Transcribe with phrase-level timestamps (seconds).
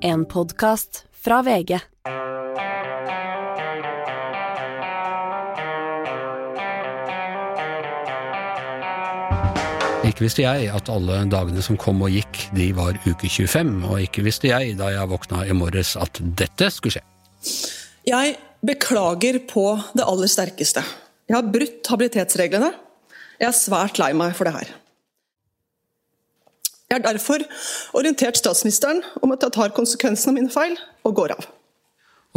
[0.00, 1.72] En podkast fra VG.
[10.06, 13.98] Ikke visste jeg at alle dagene som kom og gikk, de var uke 25, og
[14.04, 17.04] ikke visste jeg da jeg våkna i morges at dette skulle skje.
[18.06, 19.66] Jeg beklager på
[19.98, 20.84] det aller sterkeste.
[21.26, 22.70] Jeg har brutt habilitetsreglene.
[23.38, 24.76] Jeg er svært lei meg for det her.
[26.88, 27.44] Jeg har derfor
[27.98, 31.48] orientert statsministeren om at jeg tar konsekvensen av mine feil og går av.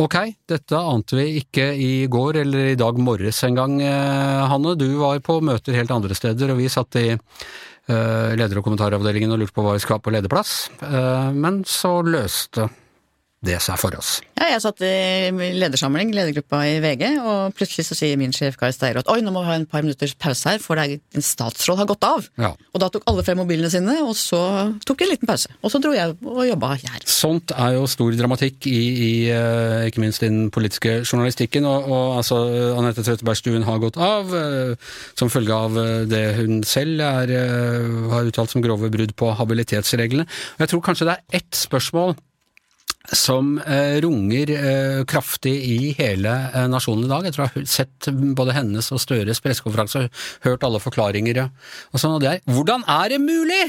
[0.01, 0.15] Ok,
[0.47, 4.75] dette ante vi ikke i går eller i dag morges engang, eh, Hanne.
[4.79, 9.31] Du var på møter helt andre steder, og vi satt i eh, leder- og kommentaravdelingen
[9.31, 10.69] og lurte på hva vi skulle ha på lederplass.
[10.81, 12.69] Eh, men så løste
[13.45, 14.19] det seg for oss.
[14.37, 18.73] Ja, jeg satt i ledersamling, ledergruppa i VG, og plutselig så sier min sjef Kari
[18.75, 21.89] Steiro oi, nå må vi ha en par minutters pause her, for en statsråd har
[21.89, 22.27] gått av.
[22.41, 22.51] Ja.
[22.71, 24.39] Og da tok alle frem mobilene sine, og så
[24.85, 25.51] tok de en liten pause.
[25.61, 27.05] Og så dro jeg og jobba her.
[27.09, 31.65] Sånt er jo stor dramatikk i, i eh, ikke minst den politiske journalistikken.
[31.69, 32.41] Og, og altså,
[32.77, 37.35] Anette Trettebergstuen har gått av eh, som følge av eh, det hun selv er,
[38.11, 40.27] har uttalt som grove brudd på habilitetsreglene.
[40.57, 42.15] Og jeg tror kanskje det er ett spørsmål
[43.11, 47.27] som eh, runger eh, kraftig i hele eh, nasjonen i dag.
[47.27, 51.43] Jeg tror jeg har sett både hennes og Støres pressekonferanse og hørt alle forklaringer.
[51.91, 53.61] Og sånn, og det er hvordan er det mulig?!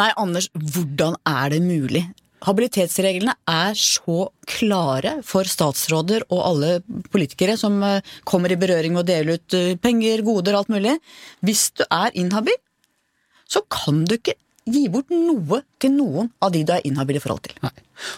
[0.00, 2.06] Nei, Anders, hvordan er det mulig?
[2.42, 6.70] Habilitetsreglene er så klare for statsråder og alle
[7.12, 7.76] politikere som
[8.26, 10.96] kommer i berøring med å dele ut penger, goder, alt mulig.
[11.44, 12.56] Hvis du er inhabil,
[13.46, 17.22] så kan du ikke gi bort noe til noen av de du er inhabil i
[17.22, 17.56] forhold til.
[17.62, 17.74] Nei.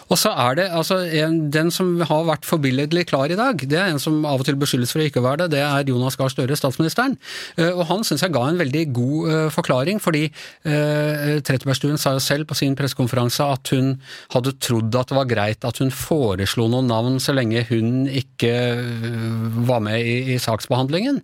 [0.09, 3.77] Og så er det altså en, Den som har vært forbilledlig klar i dag, det
[3.79, 6.17] er en som av og til beskyldes for å ikke være det, det er Jonas
[6.19, 7.17] Gahr Støre, statsministeren.
[7.57, 12.15] Eh, Og han syns jeg ga en veldig god uh, forklaring, fordi uh, Trettebergstuen sa
[12.15, 13.95] jo selv på sin pressekonferanse at hun
[14.33, 18.53] hadde trodd at det var greit at hun foreslo noen navn så lenge hun ikke
[18.79, 21.21] uh, var med i, i saksbehandlingen.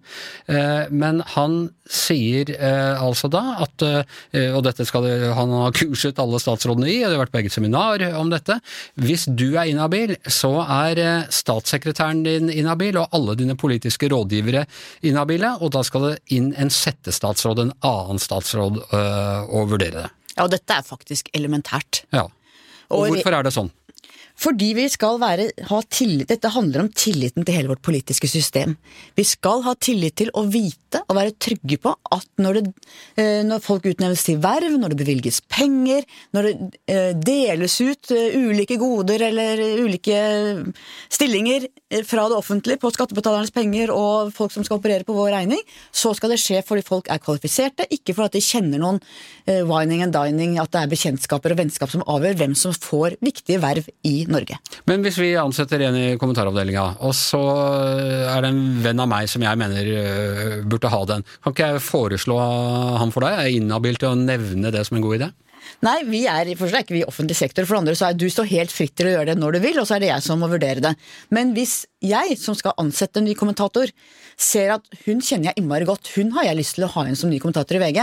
[0.51, 5.03] Eh, men han sier altså da at Og dette skal
[5.35, 8.50] han ha kurset alle statsrådene i, det har vært begge seminar om dette.
[9.01, 14.65] Hvis du er inhabil, så er eh, statssekretæren din inhabil, og alle dine politiske rådgivere
[15.07, 20.09] inhabile, og da skal det inn en settestatsråd, en annen statsråd, øh, og vurdere det.
[20.37, 22.03] Ja, og dette er faktisk elementært.
[22.15, 22.27] Ja.
[22.91, 23.71] Og Og- hvorfor er det sånn?
[24.41, 28.73] Fordi vi skal være, ha tillit Dette handler om tilliten til hele vårt politiske system.
[29.17, 32.71] Vi skal ha tillit til å vite og være trygge på at når, det,
[33.21, 36.53] eh, når folk utnevnes til verv, når det bevilges penger, når det
[36.89, 40.17] eh, deles ut eh, ulike goder eller ulike
[41.11, 41.67] stillinger
[42.07, 45.61] fra det offentlige på skattebetalernes penger og folk som skal operere på vår regning,
[45.93, 49.01] så skal det skje fordi folk er kvalifiserte, ikke fordi de kjenner noen
[49.67, 53.61] wining and dining, at det er bekjentskaper og vennskap som avgjør hvem som får viktige
[53.61, 54.57] verv i Norge.
[54.89, 57.41] Men hvis vi ansetter en i kommentaravdelinga, og så
[58.31, 61.71] er det en venn av meg som jeg mener øh, burde ha den, kan ikke
[61.73, 62.39] jeg foreslå
[63.01, 63.37] han for deg?
[63.37, 65.31] Jeg er inhabil til å nevne det som en god idé?
[65.85, 68.17] Nei, vi er, for er ikke vi i offentlig sektor, for det andre så er
[68.17, 70.11] du står helt fritt til å gjøre det når du vil, og så er det
[70.11, 70.91] jeg som må vurdere det.
[71.33, 73.89] Men hvis jeg, som skal ansette en ny kommentator,
[74.41, 77.17] ser at hun kjenner jeg innmari godt, hun har jeg lyst til å ha inn
[77.17, 77.99] som ny kommentator i VG,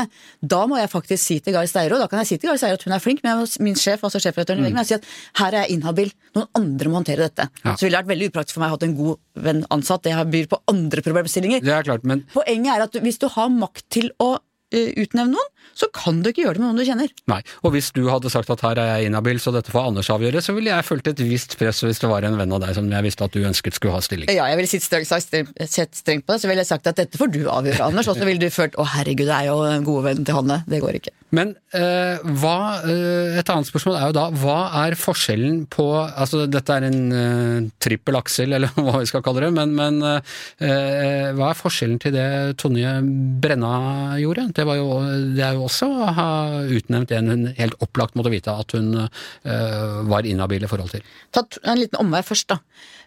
[0.54, 2.78] da må jeg faktisk si til Gari Steiro, da kan jeg si til Gari Steiro
[2.78, 4.98] at hun er flink, men jeg min sjef, altså sjefredaktøren i VG, må jeg si
[4.98, 5.08] at
[5.42, 7.48] her er jeg inhabil, noen andre må håndtere dette.
[7.62, 7.74] Ja.
[7.74, 10.18] Så ville det vært veldig upraktisk for meg å ha en god venn ansatt, det
[10.34, 11.64] byr på andre problemstillinger.
[11.66, 14.34] Det er klart, men Poenget er at hvis du har makt til å
[14.74, 17.12] eh, utnevne noen, så kan du ikke gjøre det med noen du kjenner.
[17.30, 17.40] Nei.
[17.64, 20.42] Og hvis du hadde sagt at her er jeg inhabil, så dette får Anders avgjøre,
[20.44, 22.88] så ville jeg følt et visst press hvis det var en venn av deg som
[22.92, 24.32] jeg visste at du ønsket skulle ha stilling.
[24.32, 27.32] Ja, jeg ville sett strengt, strengt, på det, så ville jeg sagt at dette får
[27.34, 28.10] du avgjøre, Anders.
[28.10, 30.62] Og så ville du følt å herregud, det er jo en gode venn til Hanne.
[30.68, 31.14] Det går ikke.
[31.36, 36.46] Men eh, hva, eh, et annet spørsmål er jo da, hva er forskjellen på altså
[36.48, 41.28] Dette er en eh, trippel aksel, eller hva vi skal kalle det, men, men eh,
[41.36, 42.28] hva er forskjellen til det
[42.60, 42.94] Tonje
[43.42, 44.46] Brenna gjorde?
[44.56, 44.88] Det, var jo,
[45.36, 46.28] det er jo også ha
[46.74, 51.02] utnevnt en hun helt opplagt måtte vite at hun eh, var inhabil i forhold til.
[51.34, 52.58] Ta en liten omvei først, da.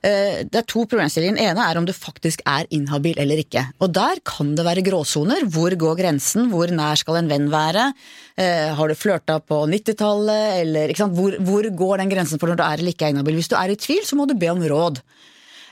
[0.03, 1.37] Eh, Det er to problemstillinger.
[1.37, 3.65] Den ene er om du faktisk er inhabil eller ikke.
[3.79, 5.45] Og der kan det være gråsoner.
[5.49, 6.49] Hvor går grensen?
[6.51, 7.93] Hvor nær skal en venn være?
[8.37, 10.93] Eh, Har du flørta på 90-tallet, eller?
[10.93, 13.35] Hvor, hvor går den grensen for når du er eller ikke er inhabil?
[13.41, 15.01] Hvis du er i tvil, så må du be om råd.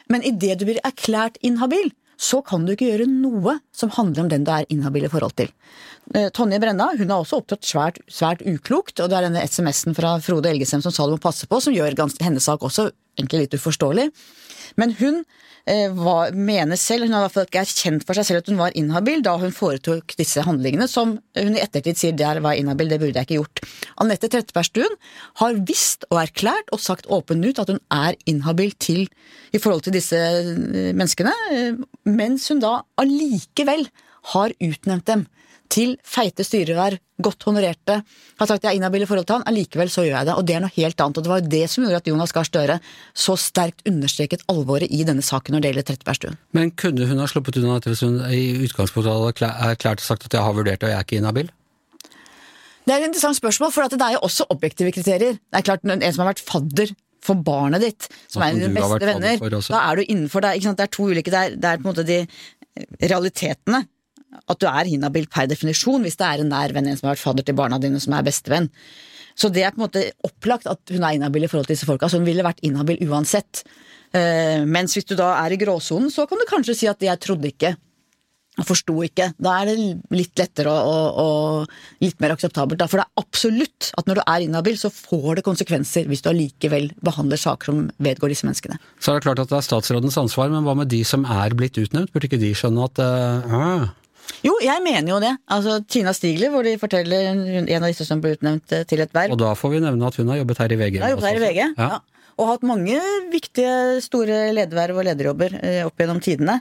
[0.10, 4.30] Men idet du blir erklært inhabil, så kan du ikke gjøre noe som handler om
[4.32, 5.52] den du er inhabil i forhold til.
[6.16, 9.98] Eh, Tonje Brenna hun har også opptrådt svært, svært uklokt, og det er denne SMS-en
[9.98, 12.90] fra Frode Elgesem som sa du må passe på, som gjør hennes sak også
[13.20, 14.08] egentlig litt uforståelig.
[14.80, 15.22] Men hun
[15.70, 18.50] eh, var, mener selv, hun har i hvert fall ikke erkjent for seg selv at
[18.50, 22.58] hun var inhabil da hun foretok disse handlingene, som hun i ettertid sier der var
[22.58, 23.64] inhabil, det burde jeg ikke gjort.
[24.02, 25.00] Anette Trettebergstuen
[25.44, 29.06] har visst og erklært og sagt åpent ut at hun er inhabil til,
[29.54, 33.92] i forhold til disse eh, menneskene, eh, mens hun da allikevel
[34.34, 35.30] har utnevnt dem
[35.70, 38.00] til feite styreverv, godt honorerte,
[38.40, 40.36] har sagt jeg er inhabil i forhold til han, allikevel så gjør jeg det.
[40.40, 41.20] Og det er noe helt annet.
[41.20, 42.78] Og det var jo det som gjorde at Jonas Gahr Støre
[43.26, 46.40] så sterkt understreket alvoret i denne saken når det gjelder Trettebergstuen.
[46.58, 50.30] Men kunne hun ha sluppet unna dette hvis hun i utgangspunktet hadde erklært og sagt
[50.30, 51.52] at jeg har vurdert det og jeg er ikke inhabil?
[52.88, 55.38] Det er et interessant spørsmål, for det er jo også objektive kriterier.
[55.38, 59.04] Det er klart, En som har vært fadder for barnet ditt, som er dine beste
[59.04, 59.38] venner,
[59.68, 60.56] da er du innenfor det.
[60.64, 62.24] Det er to ulike, det er, det er på en måte de
[63.04, 63.84] realitetene
[64.30, 67.18] at du er inhabil per definisjon hvis det er en nær venn, en som har
[67.18, 68.70] vært fadder til barna dine, som er bestevenn.
[69.40, 71.88] Så det er på en måte opplagt at hun er inhabil i forhold til disse
[71.88, 72.10] folka.
[72.12, 73.64] Så hun ville vært inhabil uansett.
[74.10, 77.20] Uh, mens hvis du da er i gråsonen, så kan du kanskje si at 'jeg
[77.24, 77.78] trodde ikke',
[78.60, 79.30] og forsto ikke.
[79.40, 79.76] Da er det
[80.12, 82.84] litt lettere og, og, og litt mer akseptabelt.
[82.90, 86.32] For det er absolutt at når du er inhabil, så får det konsekvenser hvis du
[86.34, 88.80] allikevel behandler saker som vedgår disse menneskene.
[89.00, 91.56] Så er det klart at det er statsrådens ansvar, men hva med de som er
[91.56, 92.12] blitt utnevnt?
[92.12, 93.88] Burde ikke de skjønne at uh,
[94.46, 95.32] jo, jeg mener jo det.
[95.52, 99.12] Altså, Tina Stigler, hvor de forteller en av disse som ble utnevnt eh, til et
[99.16, 99.36] verv.
[99.36, 101.02] Og da får vi nevne at hun har jobbet her i VG.
[101.04, 101.90] Har jobbet her i VG, ja.
[101.98, 102.30] ja.
[102.40, 103.00] Og hatt mange
[103.34, 106.60] viktige, store lederverv og lederjobber eh, opp gjennom tidene.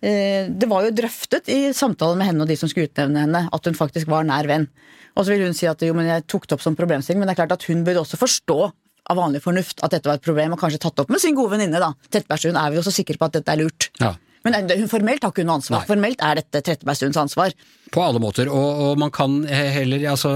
[0.00, 3.46] Eh, det var jo drøftet i samtalen med henne og de som skulle utnevne henne,
[3.50, 4.68] at hun faktisk var nær venn.
[5.16, 7.30] Og så vil hun si at jo, men jeg tok det opp som problemstilling, men
[7.30, 8.60] det er klart at hun burde også forstå
[9.06, 11.54] av vanlig fornuft at dette var et problem, og kanskje tatt opp med sin gode
[11.54, 11.92] venninne, da.
[12.10, 13.88] Trettebergstuen er vi jo så sikre på at dette er lurt.
[14.02, 14.14] Ja.
[14.46, 15.82] Men hun formelt har ikke hun noe ansvar.
[15.82, 15.90] Nei.
[15.90, 17.54] Formelt er dette Trettebergstuens ansvar.
[17.94, 20.32] På alle måter, og, og, man kan heller altså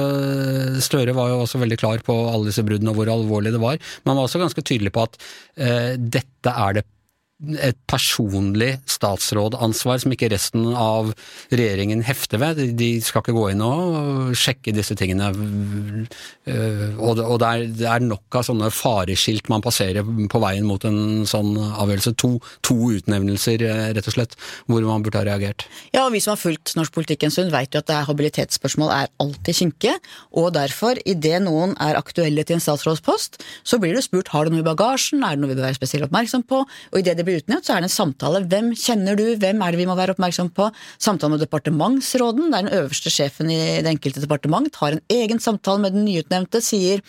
[0.82, 3.80] Støre var jo også veldig klar på alle disse bruddene og hvor alvorlig det var.
[4.06, 5.18] Man var også ganske tydelig på at
[5.58, 6.86] uh, dette er det
[7.40, 11.12] et personlig statsrådansvar som ikke resten av
[11.48, 12.60] regjeringen hefter ved.
[12.76, 15.30] De skal ikke gå inn og sjekke disse tingene.
[16.44, 21.54] Eh, og det er, nok av sånne fareskilt man passerer på veien mot en sånn
[21.56, 22.14] avgjørelse.
[22.20, 22.32] To,
[22.66, 24.36] to utnevnelser, eh, rett og slett,
[24.68, 25.66] hvor man burde ha reagert.
[25.94, 29.10] Ja, og vi som har fulgt norsk politikk en stund, vet jo at habilitetsspørsmål er
[29.22, 29.96] alltid kinkige.
[30.36, 34.54] Og derfor, idet noen er aktuelle til en statsrådspost, så blir det spurt har du
[34.54, 37.16] noe i bagasjen, er det noe vi bør være spesielt oppmerksom på, og i det
[37.18, 38.42] det blir utnevnt, så er det en samtale.
[38.50, 40.68] Hvem kjenner du, hvem er det vi må være oppmerksom på?
[41.00, 45.82] Samtale med departementsråden, der den øverste sjefen i det enkelte departement tar en egen samtale
[45.84, 47.04] med den nyutnevnte, sier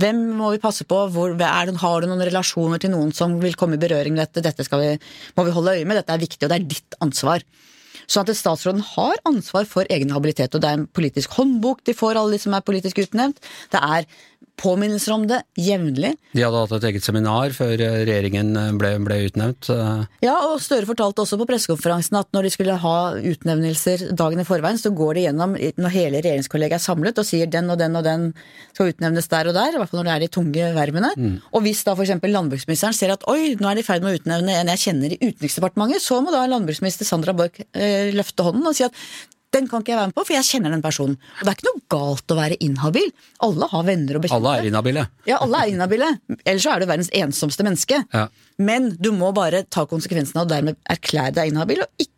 [0.00, 3.56] hvem må vi passe på, Hvor, det, har du noen relasjoner til noen som vil
[3.58, 4.94] komme i berøring med dette, dette vi,
[5.36, 7.44] må vi holde øye med, dette er viktig, og det er ditt ansvar.
[8.10, 11.94] Sånn at statsråden har ansvar for egen habilitet, og det er en politisk håndbok de
[11.96, 13.40] får, alle de som er politisk utnevnt.
[13.72, 14.08] Det er
[14.60, 16.12] påminnelser om det jevnlig.
[16.32, 19.70] De hadde hatt et eget seminar før eh, regjeringen eh, ble, ble, utnevnt?
[20.24, 24.46] Ja, og Støre fortalte også på pressekonferansen at når de skulle ha utnevnelser dagen i
[24.46, 27.98] forveien, så går de gjennom når hele regjeringskollegiet er samlet og sier den og den
[27.98, 28.28] og den
[28.72, 31.12] skal utnevnes der og der, i hvert fall når det er de tunge vervene.
[31.16, 31.36] Mm.
[31.52, 32.14] Og hvis da f.eks.
[32.22, 35.14] landbruksministeren ser at oi, nå er de i ferd med å utnevne en jeg kjenner
[35.14, 38.96] i Utenriksdepartementet, så må da landbruksminister Sandra Borch eh, løfte hånden og si at
[39.52, 41.18] den kan ikke jeg være med på, for jeg kjenner den personen.
[41.18, 43.10] Og det er ikke noe galt å være inhabil.
[43.44, 44.38] Alle har venner og bekjente.
[44.40, 45.04] Alle er inhabile.
[45.28, 46.08] Ja, alle er inhabile.
[46.40, 48.00] Ellers så er du verdens ensomste menneske.
[48.14, 48.26] Ja.
[48.62, 52.10] Men du må bare ta konsekvensene og dermed erklære deg inhabil, og ikke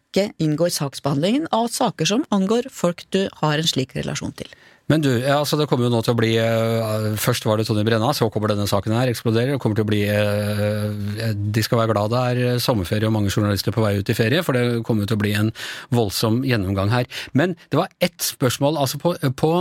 [0.42, 4.50] inngå i saksbehandlingen av saker som angår folk du har en slik relasjon til.
[4.92, 7.86] Men du, altså det kommer jo nå til å bli uh, Først var det Tonje
[7.86, 9.54] Brenna, så kommer denne saken her, eksploderer.
[9.54, 13.32] Det kommer til å bli uh, De skal være glad det er sommerferie og mange
[13.32, 15.48] journalister på vei ut i ferie, for det kommer til å bli en
[15.94, 17.08] voldsom gjennomgang her.
[17.32, 18.76] Men det var ett spørsmål.
[18.82, 19.52] altså På, på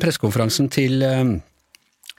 [0.00, 1.04] pressekonferansen til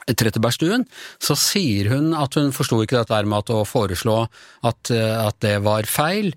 [0.08, 0.86] Trettebergstuen,
[1.20, 4.22] så sier hun at hun forsto ikke dette med å foreslå
[4.68, 6.32] at, at det var feil.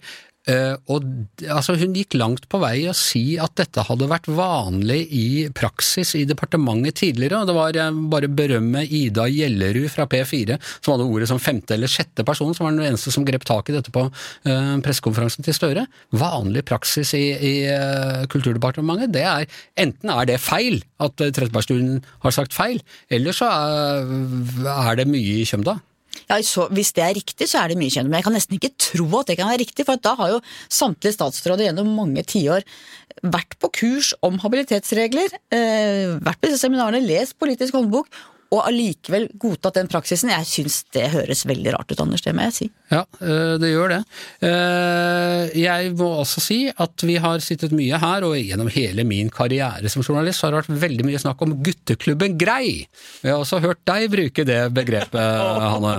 [0.49, 1.04] Uh, og
[1.44, 6.14] altså, Hun gikk langt på vei å si at dette hadde vært vanlig i praksis
[6.16, 7.42] i departementet tidligere.
[7.42, 11.76] og Det var uh, bare berømme Ida Gjellerud fra P4 som hadde ordet som femte
[11.76, 15.44] eller sjette person, som var den eneste som grep tak i dette på uh, pressekonferansen
[15.44, 15.85] til Støre.
[16.16, 17.54] Vanlig praksis i, i
[18.32, 22.80] Kulturdepartementet, det er enten er det feil at Trettebergstuen har sagt feil,
[23.12, 24.11] eller så er,
[24.73, 25.76] er det mye i kjømda.
[26.31, 28.11] Ja, så, Hvis det er riktig, så er det mye kjent.
[28.11, 30.40] Men jeg kan nesten ikke tro at det kan være riktig, for da har jo
[30.71, 32.67] samtlige statsråder gjennom mange tiår
[33.21, 38.09] vært på kurs om habilitetsregler, eh, vært på disse seminarene, lest politisk håndbok
[38.50, 40.30] og allikevel godtatt den praksisen.
[40.33, 42.66] Jeg syns det høres veldig rart ut, Anders, det må jeg si.
[42.90, 44.00] Ja, eh, det gjør det.
[44.42, 49.30] Eh, Jeg må også si at vi har sittet mye her, og gjennom hele min
[49.30, 52.87] karriere som journalist har det vært veldig mye snakk om gutteklubben Grei.
[53.23, 55.21] Jeg har også hørt deg bruke det begrepet,
[55.75, 55.95] Hanne.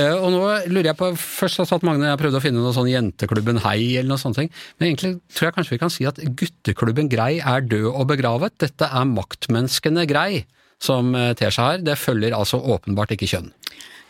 [0.00, 2.72] Eh, Og nå lurer jeg på, først satt Magne og jeg prøvde å finne noe
[2.76, 6.16] sånn Jenteklubben Hei eller noe sånt, men egentlig tror jeg kanskje vi kan si at
[6.38, 8.56] gutteklubben Grei er død og begravet.
[8.62, 10.46] Dette er maktmenneskene Grei
[10.82, 11.84] som eh, ter seg her.
[11.90, 13.52] Det følger altså åpenbart ikke kjønn.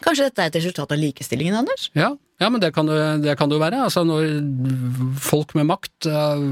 [0.04, 1.88] Kanskje dette er et resultat av likestillingen, Anders?
[1.98, 3.82] Ja, ja men det kan, det, det kan det jo være.
[3.88, 4.28] Altså når
[5.22, 6.44] folk med makt eh,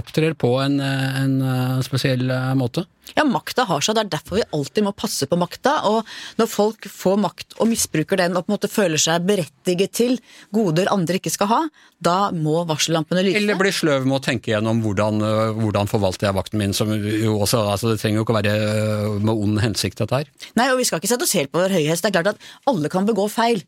[0.00, 2.26] opptrer på en, eh, en spesiell
[2.58, 2.88] måte.
[3.16, 5.78] Ja, makta har seg, det er derfor vi alltid må passe på makta.
[5.88, 6.08] Og
[6.40, 10.18] når folk får makt og misbruker den og på en måte føler seg berettiget til
[10.54, 11.60] goder andre ikke skal ha,
[12.04, 13.40] da må varsellampene lyse.
[13.40, 16.92] Eller bli sløv med å tenke gjennom hvordan, øh, hvordan forvalter jeg vakten min, som
[16.94, 20.30] jo også altså Det trenger jo ikke å være øh, med ond hensikt, dette her.
[20.58, 22.04] Nei, og vi skal ikke sette oss helt på vår høye hest.
[22.04, 23.64] Det er klart at alle kan begå feil,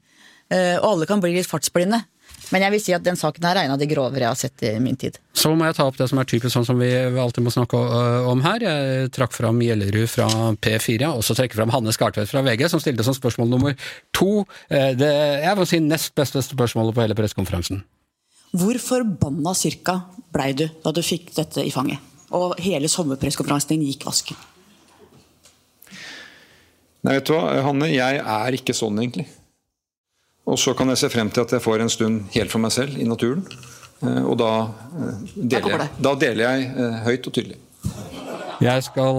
[0.52, 2.04] eh, og alle kan bli litt fartsblinde.
[2.50, 4.38] Men jeg vil si at den saken her er en av de grovere jeg har
[4.38, 5.19] sett i min tid.
[5.38, 7.78] Så må jeg ta opp det som er typisk sånn som vi alltid må snakke
[7.78, 8.64] øh, om her.
[8.66, 10.26] Jeg trakk fram Gjellerud fra
[10.59, 13.78] P4, og så trekker fram Hanne Skartvedt fra VG, som stilte som spørsmål nummer
[14.16, 14.45] to.
[14.69, 15.11] Eh, Det,
[15.47, 17.85] jeg må si nest beste spørsmålet på hele pressekonferansen.
[18.50, 20.00] Hvor forbanna cirka
[20.35, 22.02] blei du da du fikk dette i fanget?
[22.35, 24.38] Og hele sommerpresskonferansen din gikk vasken.
[27.00, 29.30] Nei, vet du hva, Hanne, jeg er ikke sånn egentlig.
[30.50, 32.75] Og så kan jeg se frem til at jeg får en stund helt for meg
[32.75, 33.45] selv i naturen.
[34.02, 34.52] Eh, Og da,
[34.99, 37.59] eh, deler, jeg, da deler jeg eh, høyt og tydelig.
[38.61, 39.19] Jeg skal,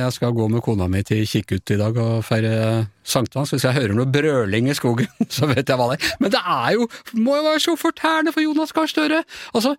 [0.00, 3.52] jeg skal gå med kona mi til Kikkut i dag og feire sankthans.
[3.54, 5.06] Hvis jeg hører noe brøling i skogen,
[5.36, 6.16] så vet jeg hva det er.
[6.18, 9.22] Men det er jo, må jo være så fortærende for Jonas Gahr Støre!
[9.54, 9.76] Altså,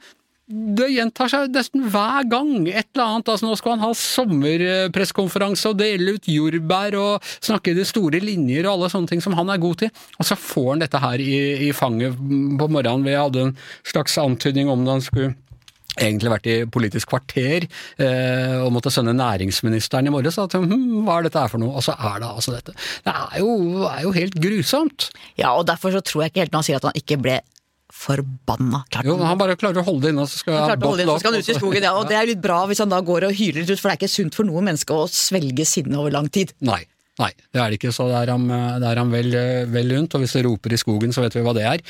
[0.52, 3.30] det gjentar seg nesten hver gang et eller annet.
[3.32, 8.20] Altså, nå skal han ha sommerpressekonferanse og dele ut jordbær og snakke i de store
[8.24, 9.94] linjer og alle sånne ting som han er god til.
[10.20, 11.38] Og så får han dette her i,
[11.70, 13.08] i fanget på morgenen.
[13.08, 13.56] Vi hadde en
[13.88, 15.32] slags antydning om det han skulle
[16.00, 20.40] egentlig vært i Politisk kvarter eh, og måtte sende næringsministeren i morges.
[20.40, 21.76] Hm, hva er dette her for noe?
[21.78, 22.76] Og så er det altså dette.
[23.06, 23.56] Det er jo,
[23.90, 25.10] er jo helt grusomt.
[25.40, 27.40] Ja, og derfor så tror jeg ikke helt når han sier at han ikke ble
[27.96, 28.84] forbanna.
[28.92, 31.20] Klart Jo, han bare klarer å holde det inne, så skal Han holde inn, så
[31.24, 33.30] skal han ut i skogen, ja, og det er litt bra hvis han da går
[33.30, 36.14] og hyler ut, for det er ikke sunt for noe menneske å svelge sinne over
[36.16, 36.56] lang tid.
[36.64, 36.84] Nei.
[37.20, 38.46] Nei, det er det ikke, så det er han,
[38.82, 39.36] det er vel,
[39.74, 41.84] vel rundt, og hvis det roper i skogen, så vet vi hva det er.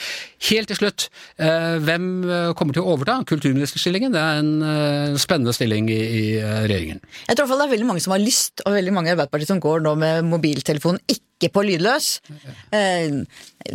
[0.50, 1.06] Helt til slutt,
[1.38, 4.16] eh, hvem eh, kommer til å overta kulturministerstillingen?
[4.16, 7.04] Det er en eh, spennende stilling i, i regjeringen.
[7.30, 9.12] Jeg tror i hvert fall det er veldig mange som har lyst, og veldig mange
[9.12, 12.10] i Arbeiderpartiet som går nå med mobiltelefonen ikke på lydløs.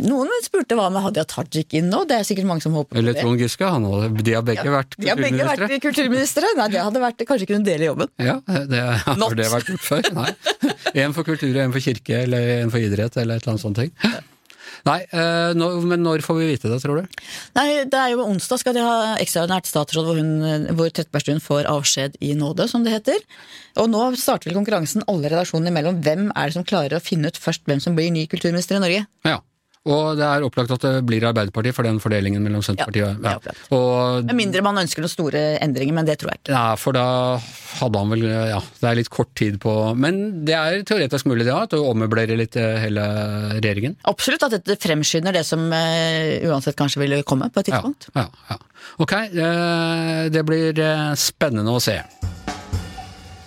[0.03, 2.99] Noen spurte hva med Hadia Tajik inn nå, det er sikkert mange som håper på
[3.01, 3.23] Eller det.
[3.25, 5.03] Trond Giske, han hadde, de har begge vært kulturministre.
[5.03, 6.53] De har begge vært kulturministre.
[6.59, 8.11] Nei, det hadde vært kanskje del i jobben.
[8.21, 9.35] Ja, det har Not.
[9.37, 10.09] det vært gjort før.
[10.17, 10.31] Nei.
[10.97, 13.77] En for kultur en for kirke, eller en for idrett, eller et eller annet sånt.
[13.77, 13.93] ting.
[14.87, 17.19] Nei, eh, nå, men når får vi vite det, tror du?
[17.57, 21.67] Nei, det er jo onsdag skal de ha ekstraordinært statsråd hvor, hun, hvor Trettebergstuen får
[21.71, 23.19] avskjed i nåde, som det heter.
[23.81, 25.99] Og nå starter vel konkurransen alle redaksjonene imellom.
[26.05, 28.83] Hvem er det som klarer å finne ut først hvem som blir ny kulturminister i
[28.83, 29.03] Norge?
[29.27, 29.41] Ja.
[29.87, 33.55] Og det er opplagt at det blir Arbeiderpartiet for den fordelingen mellom Senterpartiet Ja, ja.
[33.75, 36.55] Og Med mindre man ønsker noen store endringer, men det tror jeg ikke.
[36.55, 37.05] Ja, for da
[37.77, 41.47] hadde han vel Ja, det er litt kort tid på Men det er teoretisk mulig,
[41.47, 43.03] det òg, at du ommøblerer litt eh, hele
[43.57, 43.97] regjeringen.
[44.09, 48.09] Absolutt at dette fremskynder det som uh, uansett kanskje ville komme på et tidspunkt.
[48.15, 48.59] ja, ja.
[49.03, 50.83] Ok, eh, det blir
[51.19, 51.99] spennende å se.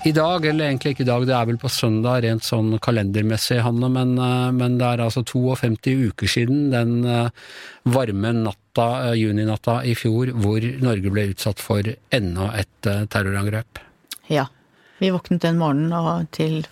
[0.00, 3.58] I dag, eller egentlig ikke i dag, det er vel på søndag rent sånn kalendermessig,
[3.60, 7.28] Hanne, men, eh, men det er altså 52 uker siden den eh,
[7.84, 11.84] varme natta, eh, juninatta i fjor, hvor Norge ble utsatt for
[12.16, 13.82] enda et terrorangrep.
[14.32, 14.46] Ja.
[15.00, 16.62] Vi våknet den morgenen og til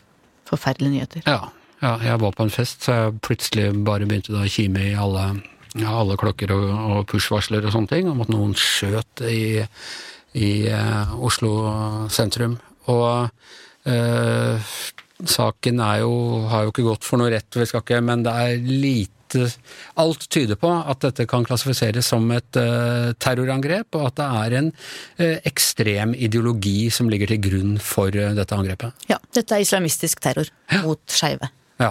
[0.49, 1.29] forferdelige nyheter.
[1.29, 1.51] Ja,
[1.83, 5.27] ja, jeg var på en fest, så jeg plutselig bare begynte å kime i alle,
[5.75, 9.61] ja, alle klokker og, og push-varsler og sånne ting, om at noen skjøt i,
[10.41, 10.51] i
[11.29, 11.53] Oslo
[12.13, 12.57] sentrum.
[12.89, 13.29] Og
[13.89, 14.73] eh,
[15.29, 16.13] saken jo,
[16.53, 19.05] har jo ikke gått for noe rett, vi skal ikke, men det er lite
[20.01, 24.55] Alt tyder på at dette kan klassifiseres som et eh, terrorangrep, og at det er
[24.63, 24.71] en
[25.21, 29.05] eh, ekstrem ideologi som ligger til grunn for eh, dette angrepet.
[29.11, 30.49] Ja, dette er islamistisk terror
[30.87, 31.51] mot skeive.
[31.77, 31.91] Ja.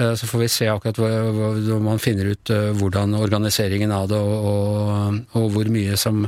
[0.00, 4.18] Eh, Så får vi se akkurat når man finner ut eh, hvordan organiseringen av det,
[4.18, 6.24] og, og, og hvor mye som,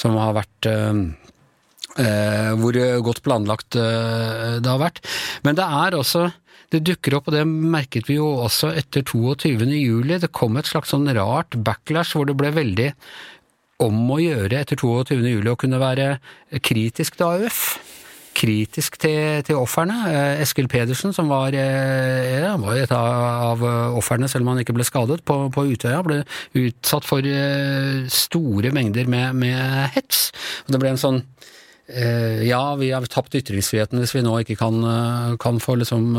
[0.00, 0.70] som har vært
[1.98, 5.02] eh, eh, Hvor godt planlagt uh, det har vært.
[5.46, 6.28] Men det er også
[6.70, 9.66] det dukker opp, og det merket vi jo også etter 22.
[9.74, 10.20] juli.
[10.22, 12.92] Det kom et slags sånn rart backlash hvor det ble veldig
[13.82, 15.18] om å gjøre etter 22.
[15.24, 16.18] juli å kunne være
[16.62, 17.62] kritisk til AUF.
[18.40, 19.96] kritisk til, til ofrene.
[20.06, 23.60] Uh, Eskil Pedersen, som var, eh, ja, var et av
[23.98, 26.22] ofrene, selv om han ikke ble skadet, på, på Utøya, ble
[26.56, 30.30] utsatt for eh, store mengder med, med hets.
[30.64, 31.50] Og det ble en sånn eh,
[32.46, 34.78] ja, vi har tapt ytringsfriheten hvis vi nå ikke kan,
[35.42, 36.14] kan få liksom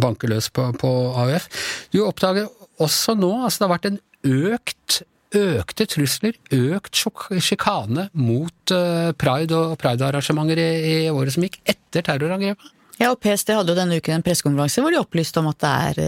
[0.00, 1.48] banke løs på, på AUF.
[1.92, 2.48] Du oppdager
[2.80, 6.98] også nå, altså det har vært en økt økte trusler, økt
[7.38, 8.72] sjikane mot
[9.20, 10.68] pride og pridearrangementer i,
[11.04, 12.72] i året som gikk, etter terrorangrepet.
[13.00, 15.70] Ja, og PST hadde jo denne uken en pressekonferanse hvor de opplyste om at det
[15.70, 16.00] er,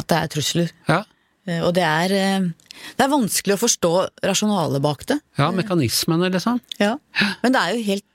[0.00, 0.70] at det er trusler.
[0.88, 1.02] Ja.
[1.66, 2.14] Og det er,
[2.96, 3.90] det er vanskelig å forstå
[4.28, 5.18] rasjonalet bak det.
[5.40, 6.60] Ja, mekanismene, liksom.
[6.80, 6.94] Ja,
[7.42, 8.06] Men det er jo helt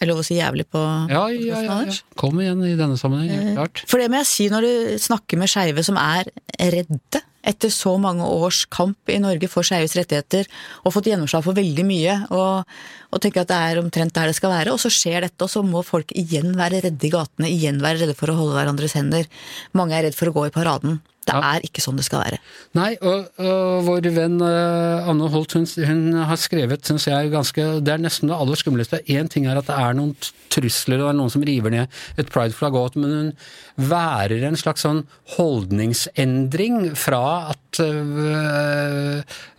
[0.00, 1.94] er lov å si jævlig på Ja, ja, ja, ja.
[2.20, 3.84] Kom igjen i denne sammenheng, helt klart.
[3.88, 6.28] For det må jeg si når du snakker med skeive som er
[6.60, 10.48] redde etter så mange års kamp i Norge for skeives rettigheter,
[10.82, 12.66] og fått gjennomslag for veldig mye, og,
[13.16, 15.52] og tenker at det er omtrent der det skal være, og så skjer dette, og
[15.52, 18.96] så må folk igjen være redde i gatene, igjen være redde for å holde hverandres
[18.98, 19.28] hender.
[19.76, 21.00] Mange er redd for å gå i paraden.
[21.26, 21.54] Det ja.
[21.56, 22.38] er ikke sånn det skal være.
[22.78, 27.64] Nei, og, og vår venn uh, Anne Holt hun, hun, har skrevet, syns jeg, ganske
[27.82, 29.00] Det er nesten det aller skumleste.
[29.10, 30.14] Én ting er at det er noen
[30.54, 33.32] trusler, og det er noen som river ned et prideflagg men hun
[33.90, 35.02] værer en slags sånn
[35.34, 37.62] holdningsendring fra at,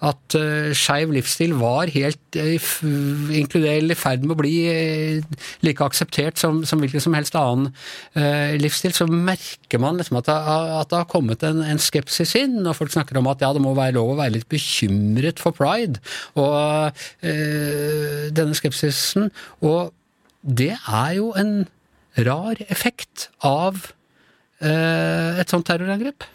[0.08, 4.54] at uh, skeiv livsstil var helt inkluderende inkludert i ferd med å bli
[5.66, 7.72] like akseptert som, som hvilken som helst annen
[8.62, 10.38] livsstil, så merker man liksom at det,
[10.82, 13.64] at det har kommet en, en, skepsis inn når folk snakker om at ja, det
[13.64, 16.02] må være lov å være litt bekymret for pride.
[16.40, 16.92] Og
[17.26, 19.30] øh, denne skepsisen
[19.66, 19.94] Og
[20.42, 21.68] det er jo en
[22.26, 23.92] rar effekt av
[24.58, 26.26] et sånt terrorangrep.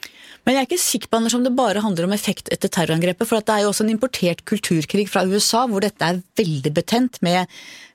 [0.43, 3.29] Men jeg er ikke sikker på Anders, om det bare handler om effekt etter terrorangrepet.
[3.29, 7.21] For det er jo også en importert kulturkrig fra USA hvor dette er veldig betent,
[7.23, 7.51] med,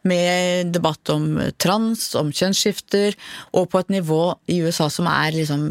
[0.08, 1.26] med debatt om
[1.60, 3.18] trans, om kjønnsskifter,
[3.52, 4.22] og på et nivå
[4.54, 5.66] i USA som er liksom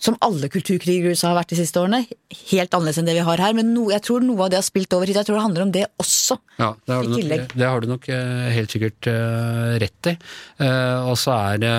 [0.00, 2.06] Som alle kulturkriger i USA har vært de siste årene.
[2.48, 3.56] Helt annerledes enn det vi har her.
[3.56, 5.18] Men no, jeg tror noe av det har spilt over hit.
[5.20, 6.38] Jeg tror det handler om det også.
[6.56, 10.14] Ja, det har du, nok, det har du nok eh, helt sikkert uh, rett i.
[10.56, 11.74] Uh, og så er det,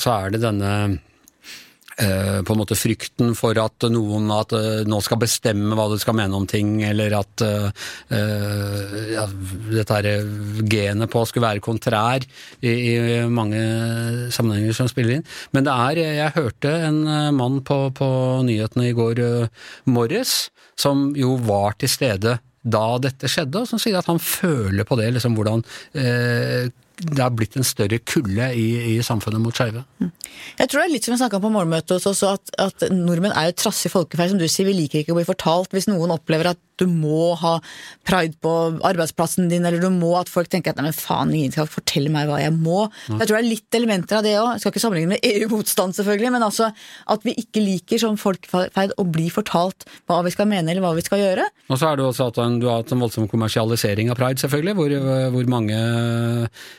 [0.00, 1.13] så er det denne Eh,
[1.94, 6.16] på en måte frykten for at noen at, uh, nå skal bestemme hva du skal
[6.18, 7.68] mene om ting, eller at uh,
[9.12, 9.26] ja,
[9.70, 10.08] dette her
[10.70, 12.24] genet på skulle være kontrær
[12.60, 12.96] i, i,
[13.30, 13.60] mange
[14.34, 15.28] sammenhenger som spiller inn.
[15.54, 17.04] Men det er Jeg hørte en
[17.36, 18.08] mann på, på
[18.46, 19.22] nyhetene i går
[19.86, 20.48] morges
[20.78, 24.96] som jo var til stede da dette skjedde, og som sier at han føler på
[24.96, 25.62] det, liksom hvordan
[26.00, 29.82] eh, det har blitt en større kulde i, i samfunnet mot skeive.
[29.98, 30.12] Mm.
[30.60, 33.34] Jeg tror det er litt som vi snakka på morgenmøtet hos oss, at, at, nordmenn
[33.34, 34.30] er jo trassig folkeferd.
[34.30, 37.34] Som du sier, vi liker ikke å bli fortalt hvis noen opplever at du må
[37.38, 37.52] ha
[38.06, 38.52] pride på
[38.82, 42.10] arbeidsplassen din, eller du må at folk tenker at nei, men faen, ingen skal fortelle
[42.10, 42.88] meg hva jeg må.
[43.06, 43.20] Mm.
[43.20, 44.50] Jeg tror det er litt elementer av det òg.
[44.58, 46.70] Skal ikke sammenligne med EU-motstand, selvfølgelig, men altså
[47.14, 50.94] at vi ikke liker som folkeferd å bli fortalt hva vi skal mene eller hva
[50.98, 51.46] vi skal gjøre.
[51.70, 54.74] Og så er det også at du har hatt en voldsom kommersialisering av pride, selvfølgelig,
[54.80, 54.96] hvor,
[55.36, 55.78] hvor mange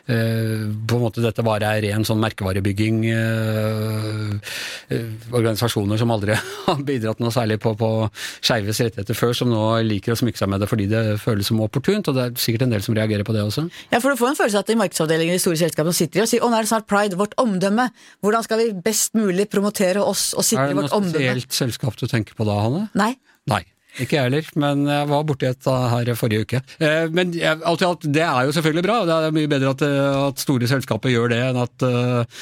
[0.06, 3.00] på en måte dette bare er ren sånn merkevarebygging.
[3.10, 4.54] Eh,
[4.94, 6.36] eh organisasjoner som aldri
[6.68, 7.90] har bidratt noe særlig på, på
[8.38, 11.62] skeives rettigheter før, som nå liker å smykke seg med det fordi det føles som
[11.66, 13.68] opportunt, og det er sikkert en del som reagerer på det også.
[13.92, 16.26] Ja, for du får en følelse av at i markedsavdelingen i store selskaper sitter i
[16.26, 17.90] og sier å nå er det snart pride, vårt omdømme,
[18.26, 21.18] hvordan skal vi best mulig promotere oss og sikre vårt omdømme?
[21.18, 22.90] Er det noe spesielt selskap du tenker på da, Hanne?
[22.98, 23.16] Nei.
[23.50, 23.66] Nei.
[24.04, 26.60] Ikke jeg heller, men jeg var borti et her forrige uke.
[26.84, 27.32] Eh, men
[27.64, 28.98] alt i alt, det er jo selvfølgelig bra.
[29.08, 32.42] Det er mye bedre at, eh, at store selskaper gjør det, enn at uh,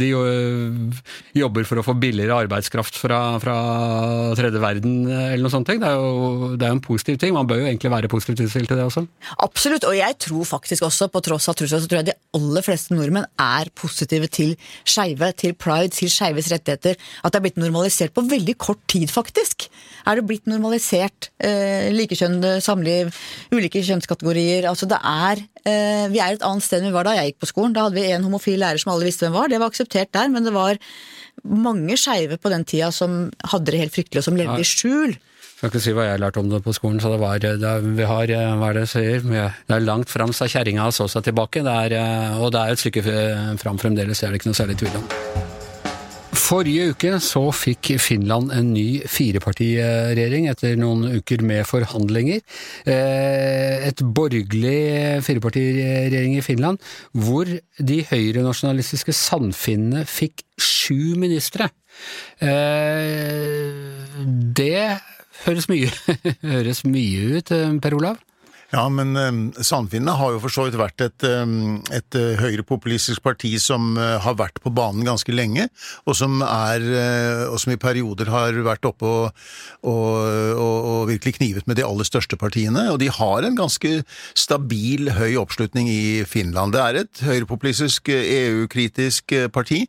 [0.00, 0.08] de
[1.36, 3.56] jobber for å få billigere arbeidskraft fra, fra
[4.38, 5.68] tredje verden eller noe sånt.
[5.68, 7.34] Det er jo det er en positiv ting.
[7.36, 9.04] Man bør jo egentlig være innstilt til det også.
[9.44, 12.64] Absolutt, og jeg tror faktisk også, på tross av trusler, så tror jeg de aller
[12.64, 14.56] fleste nordmenn er positive til
[14.88, 16.96] skeive, til pride, til skeives rettigheter.
[17.20, 19.68] At det er blitt normalisert på veldig kort tid, faktisk.
[20.08, 23.10] Er det blitt normalisert normalisert eh, likekjønn, samliv,
[23.52, 24.68] ulike kjønnskategorier.
[24.68, 27.40] Altså det er eh, Vi er et annet sted enn vi var da jeg gikk
[27.42, 27.74] på skolen.
[27.74, 29.50] Da hadde vi en homofil lærer som alle visste hvem var.
[29.50, 30.78] Det var akseptert der, men det var
[31.42, 35.16] mange skeive på den tida som hadde det helt fryktelig, og som levde i skjul.
[35.16, 37.54] Jeg skal ikke si hva jeg lærte om det på skolen, så det var det,
[37.60, 41.08] Vi har eh, hva er det jeg sier, det er langt fram, sa kjerringa så
[41.10, 41.64] seg tilbake.
[41.66, 43.06] Det er, eh, og det er et stykke
[43.60, 45.59] fram fremdeles, det er det ikke noe særlig tvil om.
[46.30, 52.38] Forrige uke så fikk Finland en ny firepartiregjering etter noen uker med forhandlinger.
[52.86, 56.78] Eh, et borgerlig firepartiregjering i Finland
[57.18, 61.70] hvor de høyrenasjonalistiske sandfinnene fikk sju ministre.
[62.38, 63.66] Eh,
[64.54, 64.86] det
[65.44, 65.90] høres mye,
[66.54, 68.22] høres mye ut, Per Olav?
[68.70, 73.22] Ja, men um, Sandfinnene har jo for så vidt vært et, um, et uh, høyrepopulistisk
[73.24, 75.66] parti som har vært på banen ganske lenge,
[76.06, 76.84] og som, er,
[77.50, 79.42] og som i perioder har vært oppe og,
[79.82, 82.86] og, og, virkelig knivet med de aller største partiene.
[82.92, 83.92] Og de har en ganske
[84.38, 86.74] stabil, høy oppslutning i Finland.
[86.76, 89.82] Det er et høyrepopulistisk, EU-kritisk parti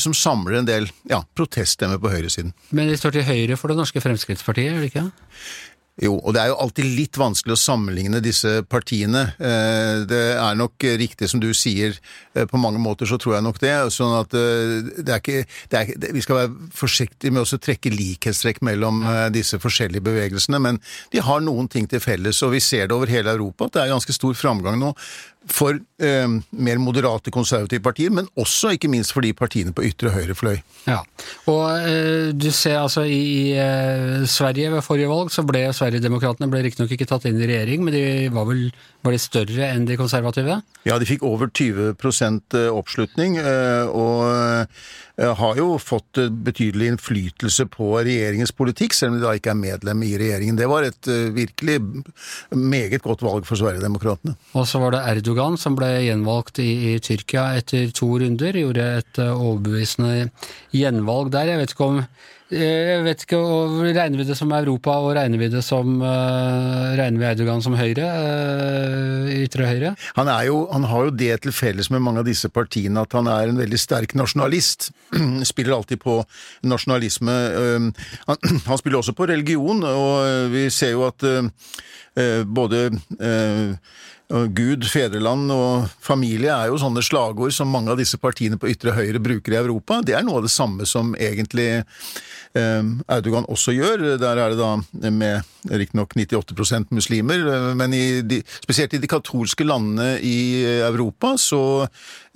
[0.00, 2.54] som samler en del ja, proteststemmer på høyresiden.
[2.74, 5.06] Men de står til høyre for det norske Fremskrittspartiet, gjør de ikke?
[6.00, 9.24] Jo, og det er jo alltid litt vanskelig å sammenligne disse partiene.
[9.36, 11.98] Eh, det er nok riktig som du sier,
[12.34, 13.74] eh, på mange måter så tror jeg nok det.
[13.92, 17.92] Sånn at eh, det er ikke, det er, Vi skal være forsiktige med å trekke
[17.92, 19.02] likhetstrekk mellom
[19.34, 20.80] disse forskjellige bevegelsene, men
[21.12, 23.82] de har noen ting til felles, og vi ser det over hele Europa at det
[23.84, 24.94] er ganske stor framgang nå
[25.48, 30.12] for eh, mer moderate konservative partier, men også ikke minst for de partiene på ytre
[30.12, 30.58] høyre fløy.
[30.84, 31.00] Ja,
[31.48, 36.92] og eh, du ser altså i eh, Sverige ved forrige valg så ble Sverigedemokraterna riktignok
[36.92, 38.68] ikke tatt inn i regjering, men de var vel
[39.04, 40.60] var de større enn de konservative?
[40.84, 47.66] Ja, de fikk over 20 eh, oppslutning, eh, og eh, har jo fått betydelig innflytelse
[47.72, 50.58] på regjeringens politikk, selv om de da ikke er medlem i regjeringen.
[50.60, 51.78] Det var et virkelig
[52.56, 54.36] meget godt valg for Sverigedemokraterna.
[54.56, 58.90] Og så var det Erdogan som ble gjenvalgt i, i Tyrkia etter to runder, gjorde
[59.02, 60.30] et overbevisende
[60.76, 61.52] gjenvalg der.
[61.52, 62.02] Jeg vet ikke om
[62.50, 63.38] jeg vet ikke,
[63.94, 67.76] Regner vi det som Europa, og regner vi det som uh, Regner vi Erdogan som
[67.78, 68.06] høyre?
[68.10, 69.92] Uh, ytre høyre?
[70.16, 73.30] Han, jo, han, har jo det til felles med mange av disse partiene at han
[73.30, 74.90] er en veldig sterk nasjonalist.
[75.50, 76.18] spiller alltid på
[76.66, 77.38] nasjonalisme.
[77.54, 81.22] Uh, han, han, spiller også på religion, og vi ser jo at
[82.50, 82.78] både
[84.30, 88.94] Gud, fedreland og familie er jo sånne slagord som mange av disse partiene på ytre
[88.94, 89.98] høyre bruker i Europa.
[90.06, 94.04] Det er noe av det samme som egentlig eh, Erdogan også gjør.
[94.22, 99.66] Der er det da med riktignok 98% muslimer, men i de, spesielt i de katolske
[99.66, 101.62] landene i Europa så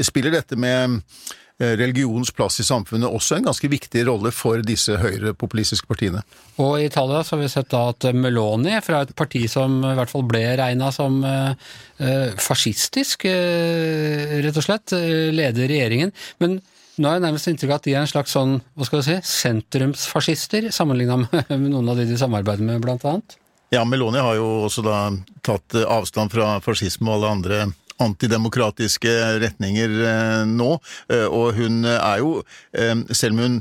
[0.03, 4.97] spiller dette med Eh, religionens plass i samfunnet også en ganske viktig rolle for disse
[4.99, 6.25] høyrepopulistiske partiene.
[6.59, 9.95] Og I Italia så har vi sett da at Meloni, fra et parti som i
[9.95, 16.11] hvert fall ble regna som eh, fascistisk, eh, rett og slett, uh, leder regjeringen.
[16.43, 16.59] Men
[16.99, 19.07] nå har jeg nærmest inntrykk av at de er en slags sånn, hva skal du
[19.07, 23.39] si, sentrumsfascister, sammenligna med, med noen av de de samarbeider med, blant annet?
[23.75, 24.99] Ja, Meloni har jo også da
[25.43, 27.63] tatt avstand fra fascisme og alle andre
[28.03, 30.77] antidemokratiske retninger eh, nå.
[31.13, 32.37] Eh, og hun er jo,
[32.77, 33.59] eh, selv om hun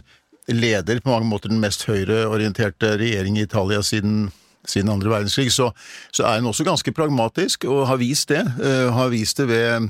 [0.52, 4.32] leder på mange måter den mest høyreorienterte regjering i Italia siden
[4.70, 5.72] siden andre verdenskrig, så,
[6.12, 8.44] så, er hun også ganske pragmatisk, og har vist det.
[8.60, 9.90] Uh, har vist det ved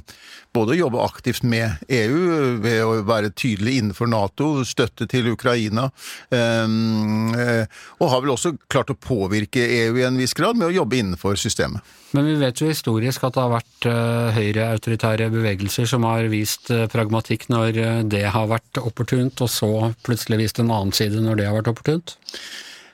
[0.54, 5.88] både å jobbe aktivt med EU, ved å være tydelig innenfor Nato, støtte til Ukraina,
[6.30, 7.66] um, uh,
[8.00, 11.00] og har vel også klart å påvirke EU i en viss grad med å jobbe
[11.02, 11.82] innenfor systemet.
[12.14, 16.70] Men vi vet jo historisk at det har vært uh, høyreautoritære bevegelser som har vist
[16.94, 19.72] pragmatikk når det har vært opportunt, og så
[20.06, 22.18] plutselig vist en annen side når det har vært opportunt?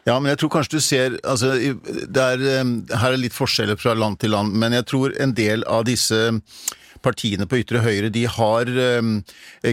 [0.09, 2.43] Ja, men jeg tror kanskje du ser altså, er,
[2.97, 6.17] Her er litt forskjeller fra land til land, men jeg tror en del av disse
[6.99, 8.67] partiene på ytre høyre de har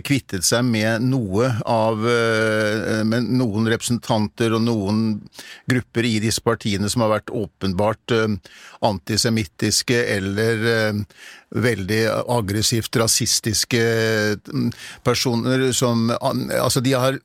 [0.07, 5.01] kvittet seg med noe av eh, med noen representanter og noen
[5.67, 8.15] grupper i disse partiene som har vært åpenbart
[8.87, 11.03] antisemittiske eller
[11.55, 12.01] veldig
[12.33, 13.83] aggressivt rasistiske
[14.53, 14.71] mm,
[15.07, 17.17] personer som Altså, de har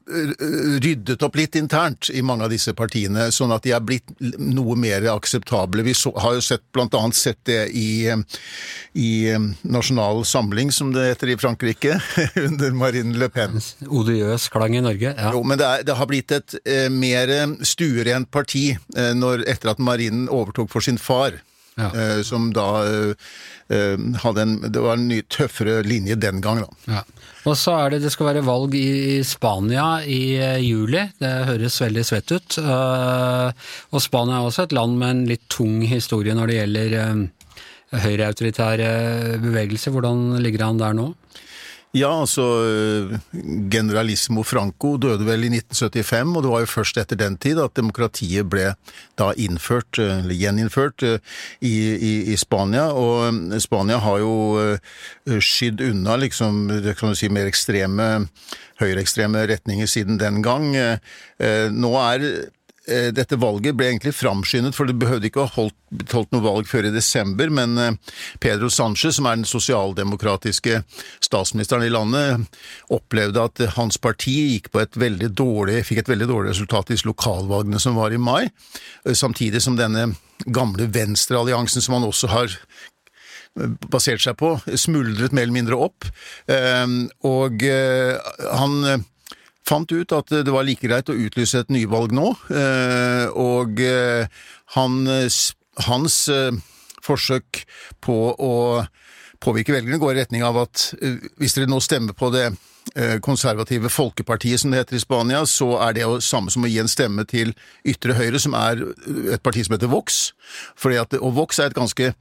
[0.82, 4.76] ryddet opp litt internt i mange av disse partiene, sånn at de er blitt noe
[4.80, 5.84] mer akseptable.
[5.86, 8.12] Vi så, har jo sett, blant annet sett det i,
[8.94, 9.12] i
[9.62, 11.98] Nasjonal Samling, som det heter i Frankrike,
[12.48, 13.60] under Marine Le Pen.
[13.88, 15.34] Odiøs klang i Norge, ja.
[15.34, 17.32] Jo, men det, er, det har blitt et eh, mer
[17.68, 21.42] stuerent parti eh, når, etter at Marine overtok for sin far.
[21.82, 21.90] Ja.
[21.92, 23.32] Eh, som da eh,
[23.72, 26.60] Eh, hadde en, det var en ny, tøffere linje den gang.
[26.66, 26.96] Da.
[26.98, 27.04] Ja.
[27.48, 31.06] Og så er det det skal være valg i Spania i juli.
[31.22, 32.58] Det høres veldig svett ut.
[32.60, 36.98] Og Spania er også et land med en litt tung historie når det gjelder
[38.04, 38.92] høyreautoritære
[39.42, 39.96] bevegelser.
[39.96, 41.08] Hvordan ligger han der nå?
[41.92, 42.46] Ja, altså
[43.72, 47.76] Generalismo Franco døde vel i 1975, og det var jo først etter den tid at
[47.76, 48.70] demokratiet ble
[49.20, 52.86] da innført, eller gjeninnført, i, i, i Spania.
[52.96, 54.32] Og Spania har jo
[55.28, 58.08] skydd unna liksom, det kan du si, mer ekstreme,
[58.80, 60.72] høyreekstreme retninger siden den gang.
[61.76, 62.48] Nå er eh,
[63.14, 65.76] dette valget ble egentlig framskyndet, for det behøvde ikke å ha holdt,
[66.12, 70.82] holdt noe valg før i desember, men eh, Pedro Sánchez, som er den sosialdemokratiske
[71.22, 72.48] statsministeren i landet,
[72.90, 74.98] opplevde at hans parti et
[75.38, 78.50] dårlig, fikk et veldig dårlig resultat i lokalvalgene som var i mai,
[79.06, 80.16] eh, samtidig som denne
[80.50, 82.58] gamle venstrealliansen som han også har
[83.92, 86.08] basert seg på, smuldret mer eller mindre opp.
[87.28, 89.04] Og han
[89.68, 92.32] fant ut at det var like greit å utlyse et nyvalg nå,
[93.38, 93.82] og
[94.76, 95.38] hans,
[95.86, 96.18] hans
[97.06, 97.62] forsøk
[98.04, 98.56] på å
[99.42, 100.92] påvirke velgerne går i retning av at
[101.40, 102.50] hvis dere nå stemmer på det
[103.22, 106.80] konservative folkepartiet, som det heter i Spania, så er det jo samme som å gi
[106.82, 107.54] en stemme til
[107.88, 108.82] ytre høyre, som er
[109.36, 110.32] et parti som heter Vox.
[110.80, 112.12] Fordi at, og Vox er et ganske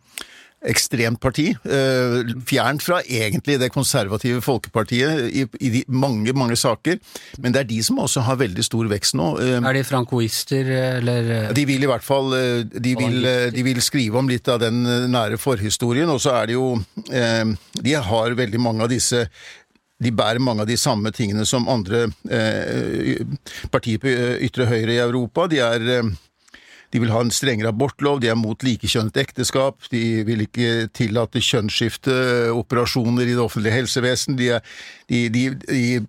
[0.60, 1.48] ekstremt parti.
[1.64, 6.98] Eh, fjernt fra egentlig det konservative folkepartiet i, i de mange, mange saker.
[7.40, 9.30] Men det er de som også har veldig stor vekst nå.
[9.40, 11.52] Eh, er de frankoister, eller?
[11.56, 13.22] De vil i hvert fall de vil,
[13.54, 16.10] de vil, skrive om litt av den nære forhistorien.
[16.12, 16.74] Og så er det jo
[17.80, 19.24] De har veldig mange av disse
[20.00, 23.20] de bærer mange av de samme tingene som andre eh,
[23.72, 24.12] partier på
[24.46, 25.44] ytre høyre i Europa.
[25.50, 26.08] De er
[26.90, 31.42] de vil ha en strengere abortlov, de er mot likekjønnet ekteskap, de vil ikke tillate
[31.46, 34.38] kjønnsskifteoperasjoner i det offentlige helsevesen.
[34.40, 34.64] De er,
[35.10, 35.44] de, de,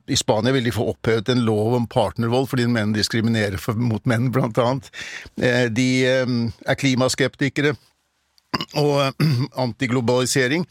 [0.09, 4.05] I Spania vil de få opphevet en lov om partnervold fordi menn diskriminerer for, mot
[4.09, 4.89] menn, blant annet.
[5.37, 7.75] Eh, de eh, er klimaskeptikere
[8.81, 9.23] og
[9.65, 10.65] antiglobalisering.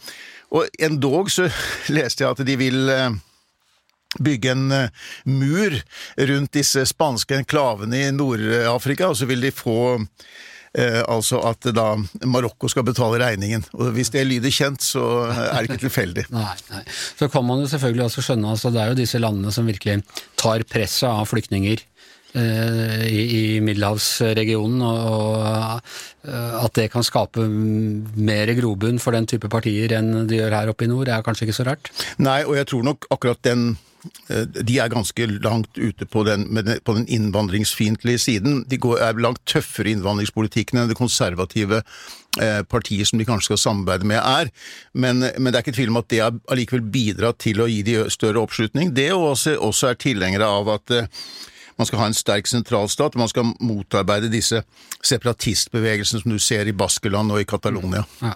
[0.51, 1.47] Og endog så
[1.97, 3.11] leste jeg at de vil eh,
[4.19, 5.77] bygge en uh, mur
[6.31, 9.81] rundt disse spanske enklavene i Nord-Afrika, og så vil de få
[10.71, 11.97] Eh, altså at da
[12.31, 13.65] Marokko skal betale regningen.
[13.75, 16.29] Og Hvis det lyder kjent, så er det ikke tilfeldig.
[16.37, 16.83] nei, nei.
[17.19, 20.05] Så kan man jo selvfølgelig også skjønne altså det er jo disse landene som virkelig
[20.39, 21.83] tar presset av flyktninger
[22.39, 25.91] eh, i, i middelhavsregionen, og,
[26.31, 30.87] at det kan skape mer grobunn for den type partier enn de gjør her oppe
[30.87, 31.91] i nord, er kanskje ikke så rart?
[32.23, 33.90] Nei, og jeg tror nok akkurat den Eh,
[34.67, 36.47] de er ganske langt ute på den,
[36.85, 38.63] på den innvandringsfiendtlige siden.
[38.71, 41.83] De går, er langt tøffere i innvandringspolitikken enn det konservative
[42.41, 44.51] eh, partiet som de kanskje skal samarbeide med, er.
[44.95, 47.99] Men, men, det er ikke tvil om at det allikevel bidrar til å gi de
[48.13, 48.95] større oppslutning.
[48.97, 51.11] Det også, også er tilhengere av at eh,
[51.81, 54.63] man skal ha en sterk sentralstat, og man skal motarbeide disse
[55.07, 58.05] separatistbevegelsene som du ser i Baskeland og i Catalonia.
[58.21, 58.35] Ja.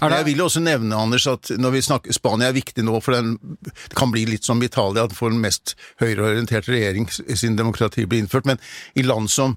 [0.00, 3.16] Men jeg vil også nevne, Anders, at når vi snakker Spania er viktig nå, for
[3.16, 3.36] den,
[3.96, 8.48] kan bli litt som Italia, at får den mest høyreorienterte regjering siden demokrati blir innført.
[8.48, 8.62] Men
[8.96, 9.56] i land som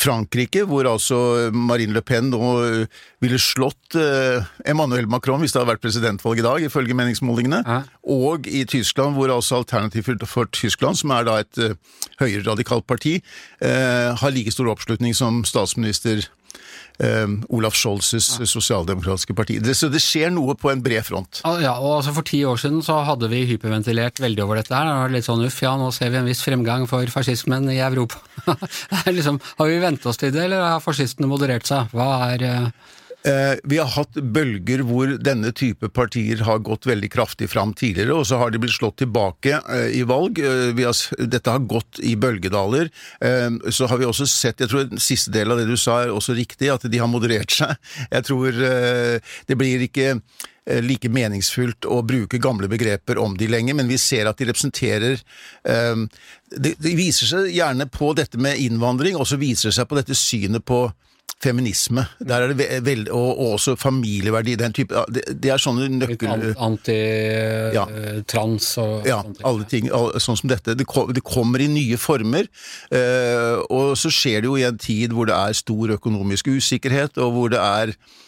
[0.00, 5.60] Frankrike, hvor altså Marine Le Pen nå øh, ville slått uh, Emmanuel Macron hvis det
[5.60, 7.60] hadde vært presidentvalg i dag, ifølge meningsmålingene.
[7.66, 7.82] Ja.
[8.08, 12.86] Og i Tyskland, hvor altså Alternativ for Tyskland, som er da et høyreradikalt høyere radikalt
[12.86, 13.18] parti,
[13.60, 16.43] har like stor oppslutning som statsminister eh,
[17.50, 19.56] Olaf Scholzes sosialdemokratiske parti.
[19.62, 21.40] Det, så det skjer noe på en bred front.
[21.42, 24.86] Ja, og altså For ti år siden så hadde vi hyperventilert veldig over dette her.
[24.86, 27.80] Det var litt sånn uff, ja nå ser vi en viss fremgang for fascismen i
[27.82, 28.22] Europa.
[29.16, 31.90] liksom, har vi vent oss til det, eller har fascistene moderert seg?
[31.94, 32.70] Hva er eh Eh,
[33.64, 38.26] vi har hatt bølger hvor denne type partier har gått veldig kraftig fram tidligere, og
[38.28, 40.40] så har de blitt slått tilbake eh, i valg.
[40.44, 42.90] Eh, har, dette har gått i bølgedaler.
[43.72, 46.12] Så har vi også sett, jeg tror den siste delen av det du sa er
[46.12, 47.76] også riktig, at de har moderert seg.
[48.10, 48.58] Jeg tror
[49.48, 50.18] det blir ikke
[50.84, 55.20] like meningsfullt å bruke gamle begreper om de lenger, men vi ser at de representerer
[55.64, 60.16] Det viser seg gjerne på dette med innvandring, og så viser det seg på dette
[60.18, 60.86] synet på
[61.44, 62.06] feminisme.
[62.20, 64.56] Der er det veld, og, og, også familieverdi.
[64.60, 66.54] Den type, det, det er sånne nøkkel...
[66.56, 68.84] Antitrans ja.
[68.84, 70.76] og Ja, alle ting sånn som dette.
[70.78, 72.48] Det, det, kommer i nye former.
[72.92, 77.20] Uh, og så skjer det jo i en tid hvor det er stor økonomisk usikkerhet,
[77.20, 78.22] og hvor det er Eh,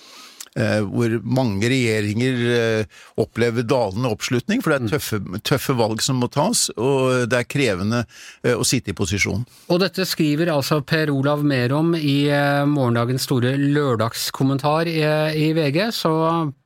[0.88, 4.92] hvor mange regjeringer eh, opplever dalende oppslutning, for det er mm.
[4.94, 8.04] tøffe, tøffe, valg som må tas, og det er krevende
[8.42, 9.44] eh, å sitte i posisjon.
[9.72, 12.18] Og dette skriver altså Per Olav mer om i
[12.66, 15.00] morgendagens store lørdagskommentar i,
[15.46, 16.14] i VG, så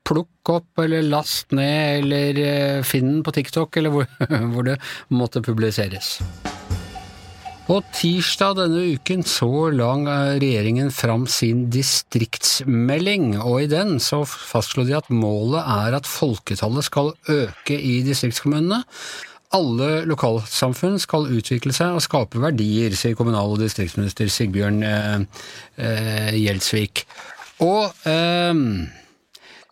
[0.07, 4.11] plukk opp eller last ned eller finn den på TikTok eller hvor,
[4.55, 4.81] hvor det
[5.15, 6.19] måtte publiseres.
[7.71, 14.83] På tirsdag denne uken så lang regjeringen fram sin distriktsmelding, og i den så fastslo
[14.89, 18.81] de at målet er at folketallet skal øke i distriktskommunene.
[19.55, 25.23] Alle lokalsamfunn skal utvikle seg og skape verdier, sier kommunal- og distriktsminister Sigbjørn eh,
[25.79, 27.07] eh.
[27.63, 28.67] Og eh,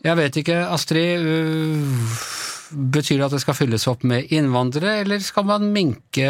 [0.07, 1.27] jeg vet ikke, Astrid.
[1.27, 2.15] Øh,
[2.73, 6.29] betyr det at det skal fylles opp med innvandrere, eller skal man minke,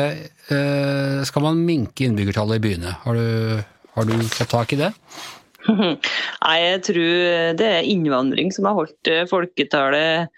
[0.51, 2.95] uh, skal man minke innbyggertallet i byene?
[3.05, 3.65] Har du,
[3.97, 4.93] har du fått tak i det?
[5.69, 10.31] Nei, jeg tror det er innvandring som har holdt folketallet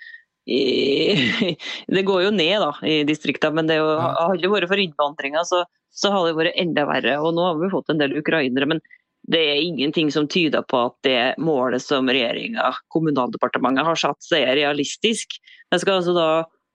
[0.50, 1.56] i,
[1.94, 5.44] Det går jo ned da, i distriktene, men det jo, hadde jo vært for innvandringa,
[5.46, 7.18] så, så, har det vært enda verre.
[7.22, 8.68] Og nå har vi fått en del ukrainere.
[8.74, 8.82] men
[9.28, 14.46] det er ingenting som tyder på at det målet som regjeringa, Kommunaldepartementet, har satt seg
[14.46, 15.36] er realistisk.
[15.70, 16.30] Det skal altså da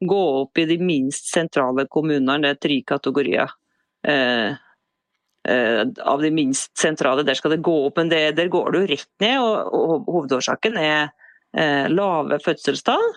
[0.06, 3.52] gå opp i de minst sentrale kommunene, det er tre kategorier.
[4.08, 4.56] Eh,
[5.50, 8.82] eh, av de minst sentrale, der skal det gå opp, men det, der går det
[8.82, 9.38] jo rett ned.
[9.42, 11.10] og, Hovedårsaken er
[11.58, 13.08] eh, lave fødselstall,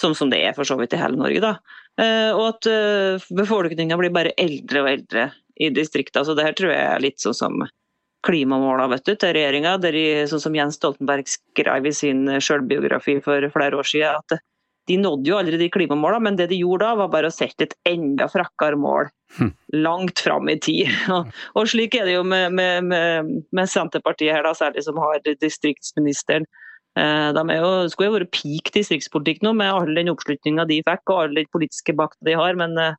[0.00, 1.42] som, som det er for så vidt i hele Norge.
[1.44, 1.56] da.
[1.98, 6.24] Eh, og at eh, befolkninga blir bare eldre og eldre i distriktene.
[6.24, 7.66] Så det her tror jeg er litt sånn som
[8.28, 9.78] klimamålene til regjeringa.
[10.30, 14.44] Sånn som Jens Stoltenberg skrev i sin selvbiografi for flere år siden, at
[14.88, 17.66] de nådde jo aldri de klimamålene, men det de gjorde da, var bare å sette
[17.66, 19.50] et enda frakkere mål hm.
[19.76, 20.88] langt fram i tid.
[21.14, 25.00] Og, og, slik er det jo med, med, med, med Senterpartiet her, da, særlig som
[25.02, 26.48] har distriktsministeren.
[26.98, 31.12] Eh, de jo, skulle jo vært peak distriktspolitikk nå, med all den oppslutninga de fikk
[31.12, 32.96] og all den politiske bakta de har, men eh,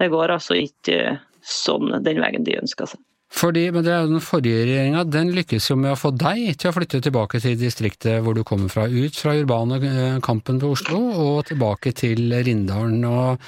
[0.00, 3.02] det går altså ikke sånn den veien de ønsker seg.
[3.34, 6.54] Fordi, men det er jo Den forrige regjeringa den lykkes jo med å få deg
[6.60, 8.86] til å flytte tilbake til distriktet hvor du kommer fra.
[8.86, 13.02] Ut fra urbane eh, kampen på Oslo og tilbake til Rindalen.
[13.04, 13.42] og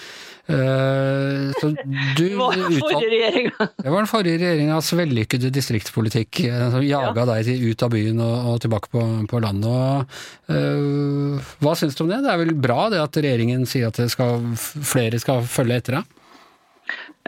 [0.50, 1.78] uh, så du,
[2.18, 3.70] Det var den forrige regjeringa!
[3.78, 7.38] Det var den forrige regjeringas vellykkede distriktspolitikk eh, som jaga ja.
[7.38, 9.72] deg ut av byen og, og tilbake på, på landet.
[9.72, 10.20] Og,
[10.52, 12.20] uh, hva syns du om det?
[12.26, 16.14] Det er vel bra det at regjeringen sier at skal, flere skal følge etter deg?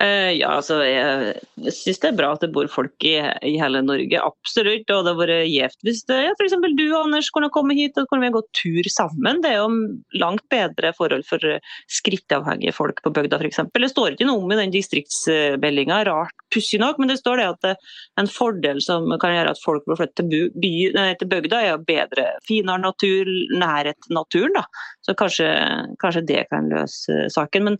[0.00, 1.34] Eh, ja, altså, jeg,
[1.76, 4.86] syns det er bra at det bor folk i, i hele Norge, absolutt.
[4.88, 6.56] Og det hadde vært gjevt hvis det, ja, f.eks.
[6.78, 9.42] du Anders kunne komme hit og kunne vi gå tur sammen.
[9.44, 11.44] Det er jo langt bedre forhold for
[11.92, 13.60] skrittavhengige folk på bygda f.eks.
[13.76, 17.50] Det står ikke noe om i den distriktsmeldinga, rart pussig nok, men det står det
[17.52, 21.28] at er en fordel som kan gjøre at folk bør flytte til, by, nei, til
[21.30, 24.56] bygda, er bedre, finere natur, nærhet til naturen.
[24.56, 24.64] Da.
[25.04, 25.50] Så kanskje,
[26.00, 27.68] kanskje det kan løse saken.
[27.68, 27.78] men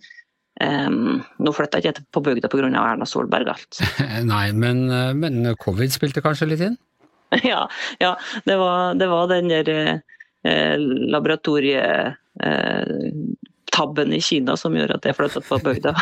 [0.61, 2.69] Um, nå flytta jeg ikke på bygda pga.
[2.69, 3.81] Erna Solberg alt.
[4.33, 6.77] Nei, men, eh, men, covid spilte kanskje litt inn?
[7.53, 7.63] ja,
[8.03, 10.75] ja, det var, det var den der eh,
[11.15, 12.95] laboratoriet eh,
[13.81, 15.95] tabben i Kina som gjør at jeg flyttet på bygda.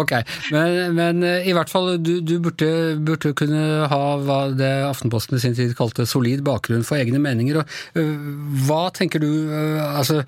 [0.00, 0.14] ok,
[0.54, 2.70] men, men, eh, i hvert fall, du, du burde,
[3.04, 7.60] burde, kunne ha hva det Aftenposten i sin tid kalte solid bakgrunn for egne meninger.
[7.60, 8.28] Og, uh,
[8.66, 10.22] hva tenker du, uh, altså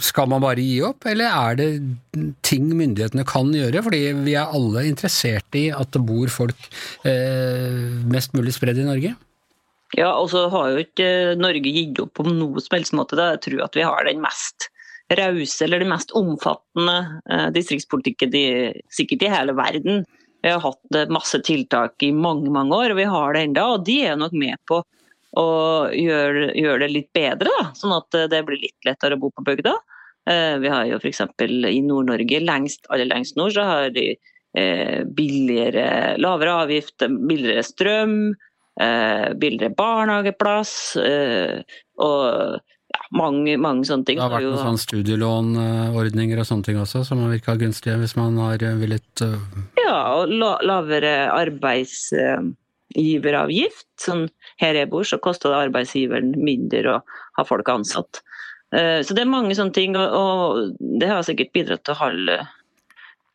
[0.00, 1.66] skal man bare gi opp, eller er det
[2.46, 3.82] ting myndighetene kan gjøre?
[3.84, 6.70] Fordi vi er alle interessert i at det bor folk
[8.08, 9.12] mest mulig spredd i Norge?
[9.94, 13.18] Ja, og så har jo ikke Norge gitt opp på noe som helst måte.
[13.18, 13.34] Da.
[13.34, 14.70] Jeg tror at vi har den mest
[15.14, 18.46] rause eller den mest omfattende eh, distriktspolitikken i,
[18.90, 20.04] sikkert i hele verden.
[20.42, 23.66] Vi har hatt eh, masse tiltak i mange mange år, og vi har det enda,
[23.74, 24.82] og de er nok med på
[25.36, 25.48] å
[25.92, 29.32] gjøre, gjøre det litt bedre, da, sånn at eh, det blir litt lettere å bo
[29.34, 29.76] på bygda.
[30.26, 31.20] Vi har jo f.eks.
[31.38, 34.08] i Nord-Norge, aller lengst nord, så har de
[35.14, 38.16] billigere, lavere avgift, billigere strøm,
[39.38, 40.72] billigere barnehageplass.
[42.02, 42.58] og
[43.16, 44.18] mange, mange sånne ting.
[44.18, 48.16] Det har vært noen sånne studielånordninger og sånne ting også, som har virka gunstige hvis
[48.18, 49.36] man har eh, villet uh...
[49.80, 53.88] Ja, og lavere arbeidsgiveravgift.
[54.02, 54.24] Sånn,
[54.62, 56.98] her jeg bor, så koster det arbeidsgiveren mindre å
[57.38, 58.12] ha folk ansatt.
[58.74, 60.12] Uh, så det er mange sånne ting, og
[60.80, 62.36] det har sikkert bidratt til å holde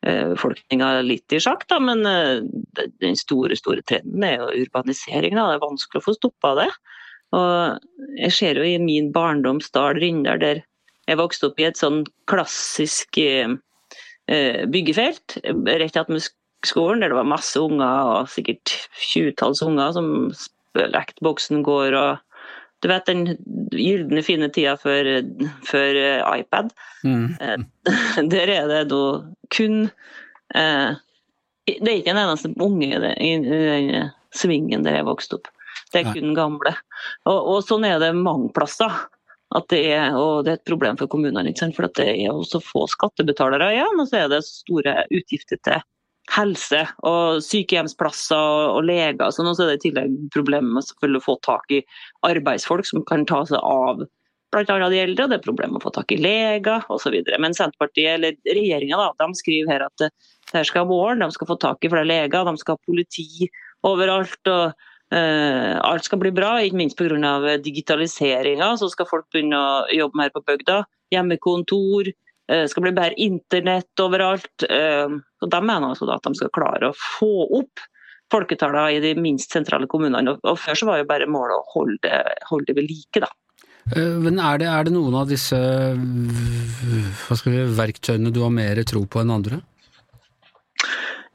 [0.02, 5.38] befolkninga litt i sjakk, da, men den store store trenden er jo urbanisering.
[5.38, 5.46] Da.
[5.46, 6.66] Det er vanskelig å få stoppa det.
[7.32, 10.62] Og jeg ser jo i min barndomsdal Rindal, der
[11.08, 13.56] jeg vokste opp i et sånn klassisk eh,
[14.70, 16.28] byggefelt rett attmed
[16.66, 18.76] skolen, der det var masse unger, og sikkert
[19.10, 20.12] tjuetalls unger som
[20.78, 22.20] lekte boksen går og
[22.82, 23.36] du vet den
[23.70, 25.06] gylne, fine tida før,
[25.62, 26.72] før uh, iPad.
[27.06, 27.28] Mm.
[28.32, 29.02] Der er det da
[29.54, 29.84] kun
[30.56, 30.98] eh,
[31.68, 35.46] Det er ikke en eneste unge i den svingen der jeg vokste opp.
[35.92, 36.74] Det er kun gamle.
[37.28, 39.04] Og, og, sånn er det mange plasser.
[39.68, 43.74] Det er, og det er et problem for kommunene, for det er også få skattebetalere
[43.74, 44.00] igjen.
[44.00, 45.82] Og så er det store utgifter til
[46.32, 49.28] helse og sykehjemsplasser og leger.
[49.34, 51.82] Så nå er det i tillegg problemet med å få tak i
[52.26, 54.04] arbeidsfolk som kan ta seg av
[54.52, 54.88] bl.a.
[54.92, 55.28] de eldre.
[55.28, 57.18] Det er problemet med å få tak i leger osv.
[57.42, 60.12] Men Senterpartiet, eller regjeringa, skriver her at det
[60.52, 63.48] her skal våren, de skal få tak i flere leger, de skal ha politi
[63.88, 64.40] overalt.
[64.48, 67.58] og alt skal bli bra, ikke minst pga.
[67.62, 68.78] digitaliseringa.
[68.78, 70.84] Så skal folk begynne å jobbe mer på bygda.
[71.12, 72.08] hjemmekontor,
[72.48, 74.64] eh, skal bli bedre internett overalt.
[74.68, 75.08] Eh,
[75.42, 77.80] Så De mener altså at de skal klare å få opp
[78.32, 80.30] folketallene i de minst sentrale kommunene.
[80.30, 83.20] Og- Og Før så var jo bare målet å holde det, holde det ved like.
[83.20, 83.28] da.
[83.94, 85.58] Eh, Men er det, er det noen av disse
[87.44, 89.62] vi, verktøyene du har mer tro på enn andre?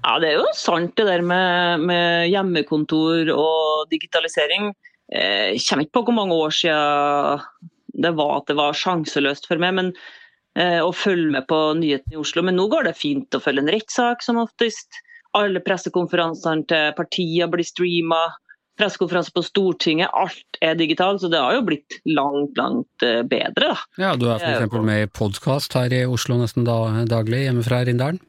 [0.06, 4.70] Ja, det er jo sant det der med, med hjemmekontor og digitalisering.
[5.12, 7.44] Eh, Jeg kommer ikke på hvor mange år siden
[7.98, 9.92] det var at det var sjanseløst for meg men,
[10.60, 12.44] eh, å følge med på nyhetene i Oslo.
[12.46, 15.02] Men nå går det fint å følge en rettssak som oftest.
[15.38, 18.22] Alle pressekonferansene til partier blir streama.
[18.78, 21.24] Pressekonferanser på Stortinget, alt er digitalt.
[21.24, 23.78] Så det har jo blitt langt, langt eh, bedre, da.
[23.98, 24.78] Ja, du er f.eks.
[24.78, 28.22] med i podkast her i Oslo nesten daglig hjemme fra Rindalen.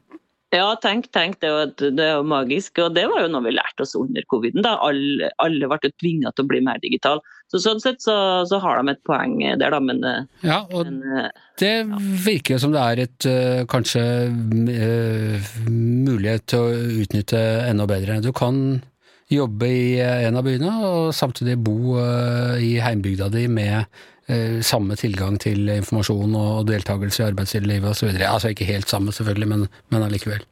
[0.55, 2.79] Ja, tenk, tenk, det er, jo, magisk.
[2.81, 4.63] Og det var jo noe vi lærte oss under coviden.
[4.65, 4.77] da.
[4.81, 7.21] Alle, alle ble tvinga til å bli mer digital.
[7.49, 8.15] Så sånn sett så,
[8.49, 9.79] så har de et poeng der, da.
[9.81, 10.01] Men,
[10.45, 11.29] Ja, og men
[11.61, 11.85] det det
[12.25, 14.03] virker jo som det er et eh, kanskje
[14.73, 18.21] eh, mulighet til å utnytte enda bedre.
[18.23, 18.79] Du kan
[19.29, 23.85] jobbe i en av byene og samtidig bo eh, i heimbygda di med
[24.61, 28.11] samme tilgang til informasjon og deltakelse i arbeidslivet osv.
[28.21, 30.43] Altså ikke helt samme, selvfølgelig, men, men allikevel.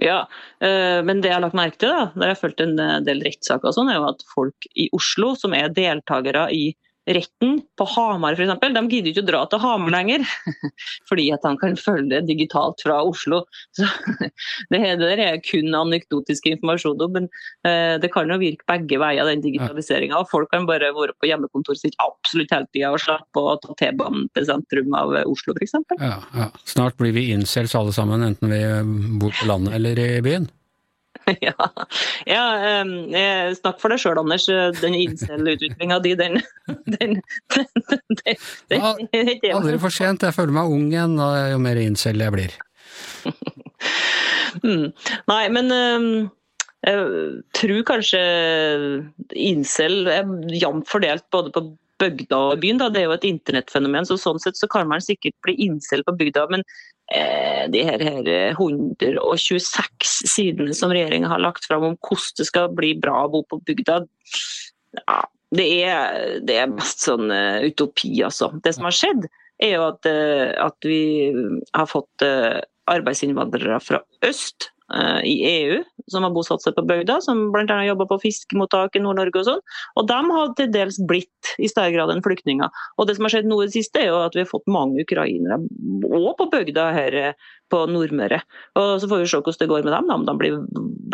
[0.00, 0.26] ja.
[0.60, 3.00] Eh, Men det jeg har lagt merke til, da, der jeg har fulgt en eh,
[3.06, 6.74] del rettssaker, og sånn, er jo at folk i Oslo som er deltakere i
[7.06, 10.24] retten på Hamar f.eks., de gidder ikke å dra til Hamar lenger.
[11.10, 13.44] Fordi at de kan følge det digitalt fra Oslo.
[13.76, 13.86] Så
[14.72, 17.28] det der er kun anekdotisk informasjon, men
[17.68, 20.24] eh, det kan jo virke begge veier, den digitaliseringa.
[20.30, 24.28] Folk kan bare være på hjemmekontoret sitt absolutt hele tida og slappe å ta T-banen
[24.36, 25.78] til sentrum av eh, Oslo f.eks.
[26.00, 26.50] Ja, ja.
[26.66, 28.62] Snart blir vi incels alle sammen, enten vi
[29.20, 30.50] bor på landet eller i byen.
[31.48, 31.54] ja.
[32.28, 32.44] ja
[32.86, 34.46] eh, snakk for deg sjøl, Anders.
[34.80, 36.40] Den incel-utviklinga di, den,
[36.96, 37.18] den,
[38.70, 38.86] den,
[39.52, 40.26] Aldri for sent.
[40.26, 42.56] Jeg føler meg ung igjen jo mer incel jeg blir.
[44.64, 44.86] Mm.
[45.28, 46.04] Nei, men um,
[46.86, 48.20] jeg eh, tror kanskje
[49.36, 51.64] incel er jevnt fordelt både på
[52.00, 52.80] bygda og byen.
[52.80, 52.90] Da.
[52.92, 56.16] Det er jo et internettfenomen, så sånn sett så kan man sikkert bli incel på
[56.18, 56.46] bygda.
[56.52, 56.64] Men
[57.14, 62.70] eh, de her, her 126 sidene som regjeringa har lagt fram om hvordan det skal
[62.76, 64.02] bli bra å bo på bygda,
[65.00, 65.18] ja,
[65.56, 68.50] det er, det er mest sånn uh, utopi, altså.
[68.64, 69.28] Det som har skjedd,
[69.62, 71.02] er jo at, uh, at vi
[71.76, 72.58] har fått uh,
[72.90, 74.70] arbeidsinnvandrere fra øst
[75.26, 75.78] i EU
[76.12, 77.78] som har bosatt seg på bygda, som bl.a.
[77.88, 79.64] jobba på fiskemottak i Nord-Norge og sånn.
[79.98, 82.70] Og de har til dels blitt i større grad enn flyktninger.
[82.96, 84.70] Og det som har skjedd nå i det siste, er jo at vi har fått
[84.70, 85.58] mange ukrainere
[86.06, 87.18] òg på bygda her
[87.72, 88.38] på Nordmøre.
[88.78, 90.58] Og så får vi se hvordan det går med dem, om de blir,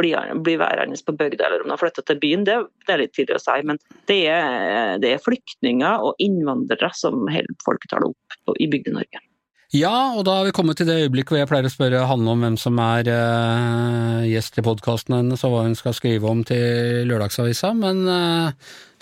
[0.01, 2.47] blir, blir værende på bygda eller om de har flytta til byen.
[2.49, 6.93] Det, det, er litt tidlig å si, men det er, det er flyktninger og innvandrere
[6.99, 9.25] som holder folketallet opp i Bygde-Norge.
[9.73, 12.33] Ja, og da har vi kommet til det øyeblikket hvor jeg pleier å spørre Hanne
[12.35, 16.43] om hvem som er uh, gjest i podkasten hennes, og hva hun skal skrive om
[16.45, 18.53] til Lørdagsavisa, men uh,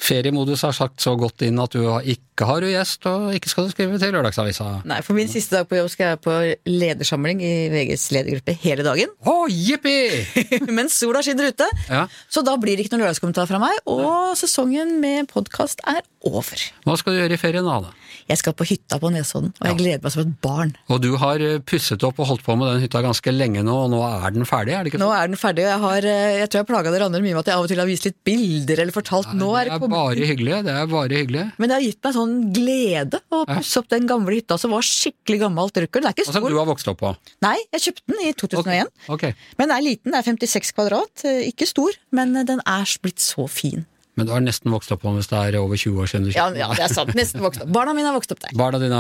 [0.01, 3.73] feriemodus har sagt så godt inn at du ikke har gjest, og ikke skal du
[3.75, 4.69] skrive til Lørdagsavisa.
[4.89, 6.37] Nei, for min siste dag på jobb skal jeg på
[6.73, 9.13] ledersamling i VGs ledergruppe hele dagen.
[9.29, 9.97] Å, jippi!
[10.77, 11.69] Mens sola skinner ute.
[11.91, 12.07] Ja.
[12.33, 16.65] Så da blir det ikke noen lørdagskommentar fra meg, og sesongen med podkast er over.
[16.87, 17.79] Hva skal du gjøre i ferien da?
[17.91, 17.93] da?
[18.31, 19.79] Jeg skal på hytta på Nesodden, og jeg Ja.
[19.81, 20.73] gleder meg som et barn.
[20.93, 23.75] Og du har eh, pusset opp og holdt på med den hytta ganske lenge nå,
[23.87, 25.17] og nå er den ferdig, er det ikke Nå sånn?
[25.19, 27.41] er den ferdig, og jeg, har, eh, jeg tror jeg plaga dere andre mye med
[27.43, 29.90] at jeg av og til har vist litt bilder eller fortalt nå er det kommet-
[29.91, 31.45] bare hyggelig, det er bare hyggelig.
[31.61, 34.87] Men det har gitt meg sånn glede å pusse opp den gamle hytta som var
[34.87, 36.01] skikkelig gammelt røkkel.
[36.03, 37.15] Den er ikke Og som du har vokst opp på.
[37.45, 38.93] Nei, jeg kjøpte den i 2001.
[39.17, 39.29] Ok.
[39.59, 41.25] Men den er liten, det er 56 kvadrat.
[41.29, 43.87] eh, Ikke stor, men eh, den er blitt så fin.
[44.19, 46.25] Men du har nesten vokst opp på den hvis det er over 20 år siden
[46.27, 47.13] du Ja, kjøpte ja ja, det er sant.
[47.17, 47.71] Nesten vokst opp.
[47.73, 48.53] Barna mine har vokst opp der.
[48.59, 48.99] Barna dine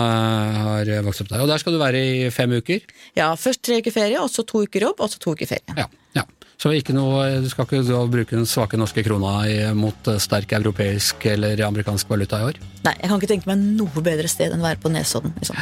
[0.56, 1.42] har vokst opp der.
[1.44, 2.80] Og der skal du være i fem uker.
[3.18, 5.76] Ja, Først tre uker ferie, og så to uker jobb, og så to uker ferie.
[5.76, 6.24] Ja, ja.
[6.60, 10.50] Så ikke noe, du skal ikke bruke den svake norske krona i- mot eh, sterk
[10.58, 12.58] europeisk eller amerikansk valuta i år?
[12.84, 15.32] Nei, jeg kan ikke tenke meg noe bedre sted enn å være på Nesodden.
[15.40, 15.56] Liksom.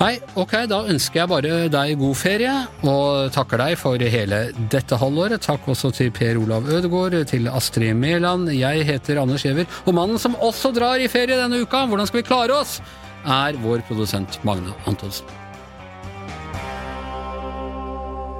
[0.00, 4.40] Nei, ok, da ønsker jeg bare deg god ferie, og takker deg for hele
[4.72, 5.38] dette halvåret.
[5.44, 8.50] Takk også til Per Olav Ødegaard, til Astrid Mæland.
[8.56, 12.22] Jeg heter Anders Giæver, og mannen som også drar i ferie denne uka, hvordan skal
[12.24, 12.80] vi klare oss,
[13.22, 15.30] er vår produsent Magne Antonsen.